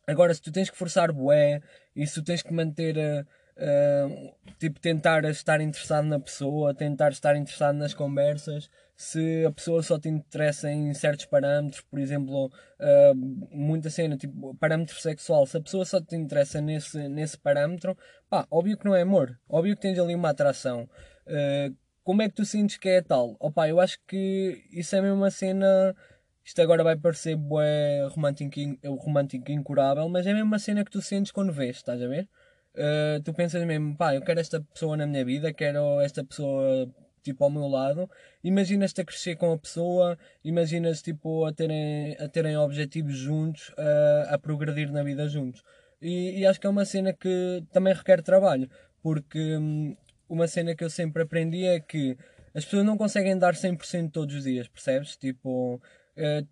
Agora, 0.08 0.34
se 0.34 0.42
tu 0.42 0.52
tens 0.52 0.70
que 0.70 0.78
forçar 0.78 1.12
bué, 1.12 1.62
e 1.94 2.08
se 2.08 2.14
tu 2.16 2.24
tens 2.24 2.42
que 2.42 2.54
manter 2.54 2.96
uh, 2.98 3.28
Uh, 3.58 4.34
tipo, 4.58 4.80
tentar 4.80 5.24
estar 5.26 5.62
interessado 5.62 6.06
na 6.06 6.20
pessoa, 6.20 6.74
tentar 6.74 7.12
estar 7.12 7.36
interessado 7.36 7.76
nas 7.76 7.94
conversas. 7.94 8.70
Se 8.96 9.46
a 9.46 9.52
pessoa 9.52 9.82
só 9.82 10.00
te 10.00 10.10
interessa 10.10 10.72
em 10.72 10.94
certos 10.94 11.26
parâmetros, 11.26 11.82
por 11.82 12.00
exemplo, 12.00 12.46
uh, 12.46 13.16
muita 13.52 13.90
cena, 13.90 14.16
tipo, 14.16 14.56
parâmetro 14.56 15.00
sexual, 15.00 15.46
se 15.46 15.58
a 15.58 15.62
pessoa 15.62 15.86
só 15.86 16.00
te 16.00 16.16
interessa 16.16 16.62
nesse, 16.62 17.08
nesse 17.10 17.38
parâmetro, 17.38 17.98
pá, 18.30 18.48
óbvio 18.50 18.78
que 18.78 18.86
não 18.86 18.96
é 18.96 19.02
amor, 19.02 19.40
óbvio 19.50 19.76
que 19.76 19.82
tens 19.82 20.00
ali 20.00 20.14
uma 20.16 20.30
atração. 20.30 20.88
Uh, 21.28 21.76
como 22.04 22.22
é 22.22 22.30
que 22.30 22.36
tu 22.36 22.46
sentes 22.46 22.78
que 22.78 22.90
é 22.90 23.02
tal? 23.02 23.36
Opa, 23.40 23.68
eu 23.68 23.80
acho 23.80 24.00
que 24.08 24.64
isso 24.72 24.96
é 24.96 25.02
mesmo 25.02 25.18
uma 25.18 25.32
cena. 25.32 25.96
Isto 26.44 26.62
agora 26.62 26.84
vai 26.84 26.96
parecer 26.96 27.36
bué 27.36 28.08
romântico, 28.08 28.60
romântico 28.98 29.52
incurável, 29.52 30.10
mas 30.10 30.26
é 30.26 30.34
mesmo 30.34 30.48
uma 30.48 30.60
cena 30.60 30.84
que 30.84 30.92
tu 30.92 31.02
sentes 31.02 31.32
quando 31.32 31.54
vês, 31.54 31.78
estás 31.78 32.02
a 32.02 32.08
ver? 32.08 32.28
Uh, 32.76 33.22
tu 33.24 33.34
pensas 33.34 33.66
mesmo, 33.66 33.96
pá, 33.96 34.16
eu 34.16 34.22
quero 34.22 34.40
esta 34.40 34.62
pessoa 34.62 34.98
na 34.98 35.08
minha 35.08 35.24
vida, 35.26 35.54
quero 35.54 36.00
esta 36.02 36.24
pessoa 36.24 36.90
tipo, 37.24 37.44
ao 37.44 37.50
meu 37.50 37.68
lado, 37.68 38.10
imaginas-te 38.44 39.02
a 39.02 39.06
crescer 39.06 39.36
com 39.36 39.52
a 39.52 39.58
pessoa, 39.58 40.18
imaginas 40.44 41.02
tipo, 41.02 41.46
a 41.46 41.54
terem, 41.54 42.16
a 42.20 42.28
terem 42.28 42.58
objetivos 42.58 43.16
juntos, 43.16 43.72
a, 43.78 44.36
a 44.36 44.40
progredir 44.40 44.92
na 44.92 45.04
vida 45.04 45.28
juntos. 45.28 45.64
E, 46.02 46.40
e, 46.40 46.46
acho 46.46 46.60
que 46.60 46.66
é 46.66 46.70
uma 46.70 46.86
cena 46.86 47.14
que 47.14 47.64
também 47.72 47.94
requer 47.94 48.22
trabalho, 48.24 48.70
porque 49.04 49.58
hum, 49.58 49.96
uma 50.28 50.48
cena 50.48 50.76
que 50.76 50.84
eu 50.84 50.90
sempre 50.90 51.24
aprendi 51.24 51.66
é 51.66 51.80
que 51.80 52.18
as 52.54 52.66
pessoas 52.66 52.86
não 52.86 52.98
conseguem 52.98 53.38
dar 53.38 53.54
100% 53.54 54.12
todos 54.12 54.36
os 54.36 54.44
dias, 54.44 54.68
percebes? 54.68 55.16
Tipo, 55.16 55.76
uh, 55.76 56.48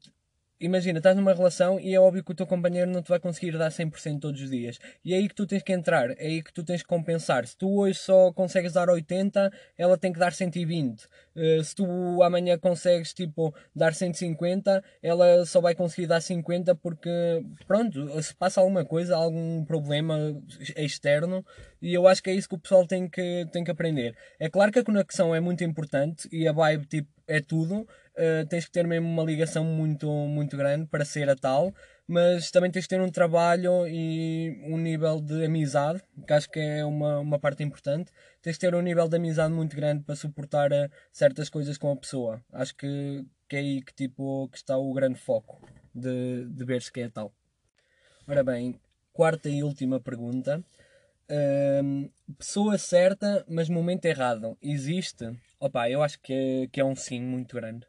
imagina, 0.60 1.00
estás 1.00 1.16
numa 1.16 1.34
relação 1.34 1.80
e 1.80 1.96
é 1.96 2.00
óbvio 2.00 2.24
que 2.24 2.32
o 2.32 2.36
teu 2.36 2.46
companheiro 2.46 2.92
não 2.92 3.01
te 3.01 3.10
vai 3.10 3.20
conseguir 3.20 3.58
dar 3.58 3.72
100% 3.72 4.20
todos 4.20 4.42
os 4.42 4.50
dias. 4.50 4.80
E 5.04 5.13
é 5.13 5.18
aí 5.18 5.28
que 5.28 5.36
tu 5.36 5.48
tens 5.48 5.63
que 5.63 5.72
entrar, 5.72 6.12
é 6.12 6.25
aí 6.25 6.44
que 6.44 6.54
tu 6.54 6.63
tens 6.63 6.82
que 6.82 6.88
compensar. 6.88 7.46
Se 7.48 7.58
tu 7.58 7.80
hoje 7.80 7.98
só 8.00 8.32
consegues 8.34 8.74
dar 8.74 8.89
80, 8.89 9.51
ela 9.78 9.98
tem 9.98 10.12
que 10.12 10.20
dar 10.20 10.34
120. 10.34 11.06
Uh, 11.36 11.63
se 11.63 11.75
tu 11.75 12.22
amanhã 12.22 12.58
consegues, 12.58 13.13
tipo, 13.13 13.54
dar 13.75 13.94
150, 13.94 14.84
ela 15.01 15.46
só 15.46 15.62
vai 15.62 15.74
conseguir 15.74 16.08
dar 16.08 16.22
50 16.22 16.75
porque, 16.75 17.10
pronto, 17.66 18.22
se 18.22 18.36
passa 18.36 18.60
alguma 18.60 18.84
coisa, 18.84 19.16
algum 19.16 19.63
problema 19.63 20.18
externo, 20.75 21.46
e 21.82 21.94
eu 21.94 22.08
acho 22.08 22.22
que 22.22 22.30
é 22.30 22.34
isso 22.34 22.50
que 22.50 22.56
o 22.56 22.60
pessoal 22.60 22.86
tem 22.86 23.08
que, 23.08 23.48
tem 23.51 23.63
que 23.63 23.72
aprender. 23.72 24.16
É 24.38 24.50
claro 24.50 24.72
que 24.72 24.80
a 24.80 24.84
conexão 24.84 25.34
é 25.34 25.39
muito 25.39 25.63
importante 25.63 26.28
e 26.32 26.48
a 26.48 26.51
vibe, 26.51 26.86
tipo, 26.88 27.10
é 27.30 27.39
tudo, 27.39 27.88
uh, 28.20 28.46
tens 28.48 28.66
que 28.66 28.72
ter 28.72 28.86
mesmo 28.86 29.08
uma 29.08 29.24
ligação 29.24 29.64
muito, 29.64 30.08
muito 30.10 30.58
grande 30.58 30.86
para 30.88 31.06
ser 31.06 31.30
a 31.30 31.36
tal, 31.36 31.74
mas 32.08 32.52
também 32.52 32.70
tens 32.70 32.84
que 32.84 32.90
ter 32.90 33.02
um 33.02 33.10
trabalho 33.10 33.88
e 33.88 34.62
um 34.66 34.78
nível 34.78 35.22
de 35.22 35.46
amizade, 35.46 36.04
que 36.28 36.34
acho 36.34 36.50
que 36.50 36.60
é 36.60 36.84
uma, 36.86 37.20
uma 37.20 37.40
parte 37.40 37.64
importante. 37.64 38.12
Tens 38.42 38.58
que 38.58 38.62
ter 38.62 38.76
um 38.76 38.82
nível 38.82 39.08
de 39.08 39.16
amizade 39.16 39.54
muito 39.54 39.76
grande 39.76 40.04
para 40.04 40.16
suportar 40.16 40.72
uh, 40.72 40.90
certas 41.12 41.50
coisas 41.50 41.78
com 41.78 41.92
a 41.92 41.96
pessoa. 41.96 42.44
Acho 42.52 42.76
que, 42.76 43.26
que 43.48 43.56
é 43.56 43.60
aí 43.60 43.82
que, 43.82 43.94
tipo, 43.94 44.50
que 44.50 44.58
está 44.58 44.78
o 44.78 44.94
grande 44.94 45.20
foco 45.20 45.62
de, 45.96 46.46
de 46.46 46.66
ver 46.66 46.82
se 46.82 46.92
que 46.92 47.02
é 47.02 47.10
tal. 47.10 47.32
Ora 48.28 48.44
bem, 48.44 48.80
quarta 49.14 49.50
e 49.50 49.64
última 49.64 50.00
pergunta. 50.00 50.64
Uh, 51.32 52.12
pessoa 52.40 52.78
certa, 52.80 53.46
mas 53.48 53.70
momento 53.70 54.06
errado. 54.06 54.58
Existe? 54.62 55.32
Opa, 55.60 55.90
eu 55.90 56.02
acho 56.02 56.20
que 56.20 56.68
que 56.72 56.82
é 56.82 56.86
um 56.86 56.96
sim 56.96 57.22
muito 57.22 57.56
grande. 57.56 57.86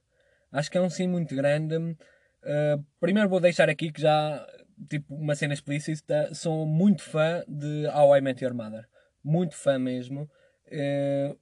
Acho 0.53 0.71
que 0.71 0.79
é 0.79 0.81
um 0.81 0.91
sim 0.91 1.07
muito 1.07 1.35
grande. 1.35 1.77
Uh, 1.77 2.85
primeiro 2.99 3.29
vou 3.29 3.41
deixar 3.41 3.69
aqui 3.69 3.93
que 3.93 4.01
já, 4.01 4.47
tipo, 4.89 5.15
uma 5.15 5.35
cena 5.35 5.55
explícita, 5.55 6.35
sou 6.35 6.67
muito 6.67 7.03
fã 7.03 7.45
de 7.47 7.87
How 7.87 8.17
I 8.17 8.21
Met 8.21 8.43
Your 8.45 8.55
Mother. 8.55 8.87
Muito 9.23 9.55
fã 9.57 9.79
mesmo. 9.79 10.29
Uh, 10.67 11.39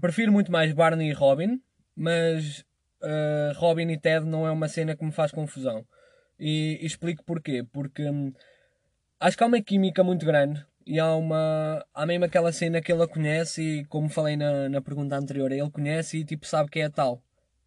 prefiro 0.00 0.32
muito 0.32 0.50
mais 0.50 0.72
Barney 0.72 1.10
e 1.10 1.12
Robin, 1.12 1.60
mas 1.94 2.64
uh, 3.02 3.52
Robin 3.56 3.88
e 3.90 3.98
Ted 3.98 4.26
não 4.26 4.46
é 4.46 4.50
uma 4.50 4.68
cena 4.68 4.96
que 4.96 5.04
me 5.04 5.12
faz 5.12 5.30
confusão. 5.30 5.86
E, 6.38 6.78
e 6.82 6.86
explico 6.86 7.24
porquê. 7.24 7.64
Porque 7.72 8.08
um, 8.08 8.32
acho 9.20 9.36
que 9.36 9.44
há 9.44 9.46
uma 9.46 9.60
química 9.62 10.04
muito 10.04 10.26
grande 10.26 10.64
e 10.86 11.00
há 11.00 11.14
uma. 11.14 11.84
Há 11.92 12.06
mesmo 12.06 12.24
aquela 12.24 12.52
cena 12.52 12.80
que 12.80 12.92
ele 12.92 13.02
a 13.02 13.08
conhece 13.08 13.62
e, 13.80 13.84
como 13.86 14.08
falei 14.08 14.36
na, 14.36 14.68
na 14.68 14.80
pergunta 14.80 15.16
anterior, 15.16 15.50
ele 15.50 15.70
conhece 15.70 16.18
e 16.18 16.24
tipo 16.24 16.46
sabe 16.46 16.70
que 16.70 16.80
é 16.80 16.88
tal. 16.88 17.22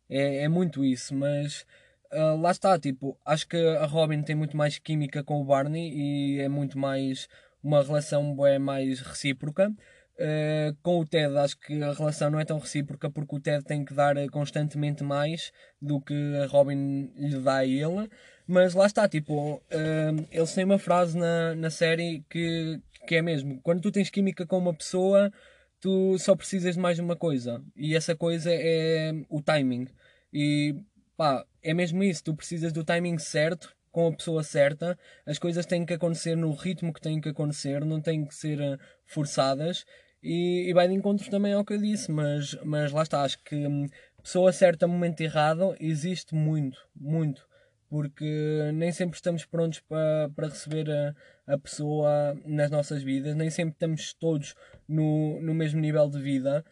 É, 0.09 0.43
é 0.43 0.47
muito 0.47 0.83
isso, 0.83 1.13
mas 1.13 1.65
uh, 2.11 2.39
lá 2.41 2.51
está, 2.51 2.77
tipo, 2.79 3.17
acho 3.25 3.47
que 3.47 3.57
a 3.57 3.85
Robin 3.85 4.21
tem 4.23 4.35
muito 4.35 4.57
mais 4.57 4.79
química 4.79 5.23
com 5.23 5.41
o 5.41 5.45
Barney 5.45 5.91
e 5.93 6.39
é 6.39 6.49
muito 6.49 6.77
mais 6.77 7.29
uma 7.63 7.83
relação 7.83 8.35
é 8.47 8.57
mais 8.57 9.01
recíproca. 9.01 9.71
Uh, 10.19 10.75
com 10.83 10.99
o 10.99 11.05
Ted 11.05 11.33
acho 11.37 11.57
que 11.57 11.81
a 11.81 11.93
relação 11.93 12.29
não 12.29 12.39
é 12.41 12.43
tão 12.43 12.59
recíproca 12.59 13.09
porque 13.09 13.35
o 13.37 13.39
Ted 13.39 13.63
tem 13.63 13.85
que 13.85 13.93
dar 13.93 14.15
constantemente 14.29 15.01
mais 15.01 15.53
do 15.81 16.01
que 16.01 16.13
a 16.43 16.45
Robin 16.47 17.09
lhe 17.15 17.39
dá 17.39 17.57
a 17.57 17.65
ele. 17.65 18.09
Mas 18.45 18.73
lá 18.73 18.87
está, 18.87 19.07
tipo, 19.07 19.55
uh, 19.55 20.27
eles 20.31 20.53
têm 20.53 20.65
uma 20.65 20.79
frase 20.79 21.17
na, 21.17 21.55
na 21.55 21.69
série 21.69 22.25
que, 22.29 22.81
que 23.07 23.15
é 23.15 23.21
mesmo, 23.21 23.61
quando 23.61 23.81
tu 23.81 23.91
tens 23.91 24.09
química 24.09 24.45
com 24.45 24.57
uma 24.57 24.73
pessoa, 24.73 25.31
tu 25.79 26.17
só 26.17 26.35
precisas 26.35 26.75
de 26.75 26.81
mais 26.81 26.99
uma 26.99 27.15
coisa. 27.15 27.63
E 27.75 27.95
essa 27.95 28.15
coisa 28.15 28.49
é 28.51 29.13
o 29.29 29.41
timing. 29.41 29.87
E 30.33 30.75
pá, 31.17 31.45
é 31.61 31.73
mesmo 31.73 32.03
isso, 32.03 32.23
tu 32.23 32.35
precisas 32.35 32.71
do 32.71 32.83
timing 32.83 33.17
certo, 33.17 33.75
com 33.91 34.07
a 34.07 34.15
pessoa 34.15 34.43
certa, 34.43 34.97
as 35.25 35.39
coisas 35.39 35.65
têm 35.65 35.85
que 35.85 35.93
acontecer 35.93 36.35
no 36.37 36.51
ritmo 36.53 36.93
que 36.93 37.01
têm 37.01 37.19
que 37.19 37.29
acontecer, 37.29 37.83
não 37.83 37.99
têm 37.99 38.25
que 38.25 38.35
ser 38.35 38.59
uh, 38.59 38.79
forçadas. 39.05 39.85
E, 40.21 40.69
e 40.69 40.73
vai 40.73 40.87
de 40.87 40.93
encontro 40.93 41.29
também 41.29 41.53
ao 41.53 41.63
que 41.63 41.73
eu 41.73 41.77
disse, 41.77 42.11
mas, 42.11 42.53
mas 42.63 42.91
lá 42.91 43.03
está, 43.03 43.23
acho 43.23 43.41
que 43.43 43.55
um, 43.55 43.87
pessoa 44.21 44.51
certa, 44.51 44.87
momento 44.87 45.21
errado, 45.21 45.75
existe 45.79 46.35
muito, 46.35 46.77
muito. 46.95 47.47
Porque 47.89 48.69
nem 48.73 48.91
sempre 48.91 49.15
estamos 49.15 49.45
prontos 49.45 49.79
para, 49.79 50.29
para 50.35 50.49
receber 50.49 50.91
a, 50.91 51.15
a 51.53 51.57
pessoa 51.57 52.39
nas 52.45 52.69
nossas 52.69 53.01
vidas, 53.01 53.35
nem 53.35 53.49
sempre 53.49 53.73
estamos 53.73 54.13
todos 54.13 54.55
no, 54.87 55.41
no 55.41 55.55
mesmo 55.55 55.79
nível 55.79 56.07
de 56.07 56.21
vida. 56.21 56.63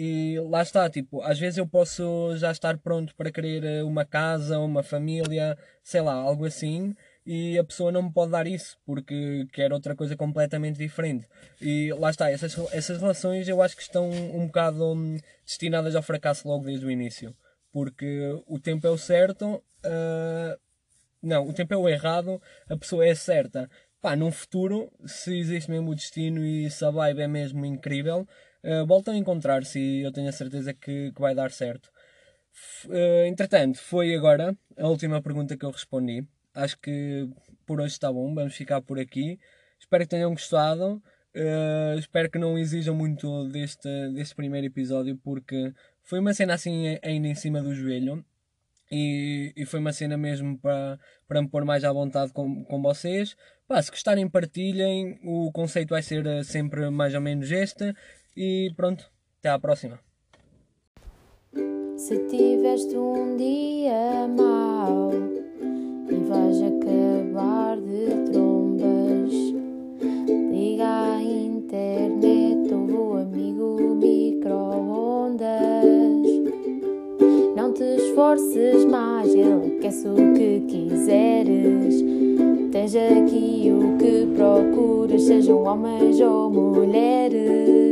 E 0.00 0.38
lá 0.48 0.62
está, 0.62 0.88
tipo, 0.88 1.20
às 1.22 1.40
vezes 1.40 1.58
eu 1.58 1.66
posso 1.66 2.36
já 2.36 2.52
estar 2.52 2.78
pronto 2.78 3.16
para 3.16 3.32
querer 3.32 3.82
uma 3.82 4.04
casa, 4.04 4.58
uma 4.60 4.82
família, 4.84 5.58
sei 5.82 6.00
lá, 6.00 6.14
algo 6.14 6.44
assim, 6.44 6.94
e 7.26 7.58
a 7.58 7.64
pessoa 7.64 7.90
não 7.90 8.04
me 8.04 8.12
pode 8.12 8.30
dar 8.30 8.46
isso 8.46 8.78
porque 8.86 9.44
quer 9.52 9.72
outra 9.72 9.96
coisa 9.96 10.16
completamente 10.16 10.78
diferente. 10.78 11.26
E 11.60 11.92
lá 11.94 12.10
está, 12.10 12.30
essas, 12.30 12.56
essas 12.72 13.00
relações 13.00 13.48
eu 13.48 13.60
acho 13.60 13.74
que 13.74 13.82
estão 13.82 14.08
um 14.08 14.46
bocado 14.46 14.92
hum, 14.94 15.18
destinadas 15.44 15.96
ao 15.96 16.02
fracasso 16.02 16.46
logo 16.46 16.64
desde 16.66 16.86
o 16.86 16.90
início 16.90 17.34
porque 17.72 18.42
o 18.46 18.58
tempo 18.58 18.86
é 18.86 18.90
o 18.90 18.98
certo, 18.98 19.54
uh, 19.56 20.60
não, 21.22 21.48
o 21.48 21.52
tempo 21.52 21.74
é 21.74 21.76
o 21.76 21.88
errado, 21.88 22.40
a 22.68 22.76
pessoa 22.76 23.06
é 23.06 23.14
certa. 23.14 23.70
Pá, 24.00 24.14
num 24.14 24.30
futuro, 24.30 24.90
se 25.04 25.36
existe 25.36 25.70
mesmo 25.70 25.90
o 25.90 25.94
destino 25.94 26.44
e 26.44 26.70
se 26.70 26.84
a 26.84 26.90
vibe 26.90 27.22
é 27.22 27.28
mesmo 27.28 27.64
incrível, 27.64 28.26
uh, 28.64 28.86
voltam 28.86 29.14
a 29.14 29.16
encontrar-se 29.16 29.78
e 29.78 30.02
eu 30.02 30.12
tenho 30.12 30.28
a 30.28 30.32
certeza 30.32 30.72
que, 30.74 31.12
que 31.12 31.20
vai 31.20 31.34
dar 31.34 31.50
certo. 31.50 31.90
Uh, 32.86 33.26
entretanto, 33.26 33.78
foi 33.78 34.14
agora 34.14 34.56
a 34.76 34.88
última 34.88 35.22
pergunta 35.22 35.56
que 35.56 35.64
eu 35.64 35.70
respondi. 35.70 36.26
Acho 36.54 36.78
que 36.78 37.28
por 37.66 37.80
hoje 37.80 37.92
está 37.92 38.12
bom, 38.12 38.34
vamos 38.34 38.54
ficar 38.54 38.80
por 38.80 38.98
aqui. 38.98 39.38
Espero 39.78 40.04
que 40.04 40.10
tenham 40.10 40.30
gostado. 40.30 41.02
Uh, 41.34 41.98
espero 41.98 42.30
que 42.30 42.38
não 42.38 42.58
exijam 42.58 42.94
muito 42.94 43.48
deste, 43.48 43.88
deste 44.12 44.34
primeiro 44.34 44.66
episódio, 44.66 45.16
porque 45.22 45.72
foi 46.02 46.18
uma 46.18 46.34
cena 46.34 46.54
assim 46.54 46.98
ainda 47.02 47.28
em 47.28 47.34
cima 47.34 47.62
do 47.62 47.74
joelho. 47.74 48.24
E, 48.90 49.52
e 49.54 49.66
foi 49.66 49.80
uma 49.80 49.92
cena 49.92 50.16
mesmo 50.16 50.58
para, 50.58 50.98
para 51.26 51.42
me 51.42 51.48
pôr 51.48 51.64
mais 51.64 51.84
à 51.84 51.92
vontade 51.92 52.32
com, 52.32 52.64
com 52.64 52.80
vocês. 52.80 53.36
Pá, 53.66 53.82
se 53.82 53.90
gostarem, 53.90 54.28
partilhem. 54.28 55.20
O 55.22 55.52
conceito 55.52 55.90
vai 55.90 56.02
ser 56.02 56.26
eh, 56.26 56.42
sempre 56.42 56.88
mais 56.88 57.14
ou 57.14 57.20
menos 57.20 57.52
este. 57.52 57.94
E 58.40 58.70
pronto, 58.76 59.10
até 59.40 59.48
à 59.48 59.58
próxima. 59.58 59.98
Se 61.96 62.16
tiveste 62.28 62.96
um 62.96 63.36
dia 63.36 64.28
mau 64.28 65.10
e 66.08 66.14
vais 66.14 66.62
acabar 66.62 67.76
de 67.78 68.30
trombas, 68.30 69.32
liga 70.52 71.16
à 71.16 71.20
internet 71.20 72.72
ou 72.72 73.14
o 73.14 73.16
amigo 73.16 73.96
micro-ondas. 73.96 75.48
Não 77.56 77.72
te 77.72 77.82
esforces 77.82 78.84
mais, 78.84 79.34
ele 79.34 79.78
aquece 79.78 80.06
o 80.06 80.14
que 80.34 80.60
quiseres. 80.60 82.04
Tens 82.70 82.94
aqui 82.94 83.72
o 83.72 83.98
que 83.98 84.28
procuras, 84.36 85.22
sejam 85.22 85.64
homens 85.64 86.20
ou 86.20 86.48
mulheres. 86.48 87.87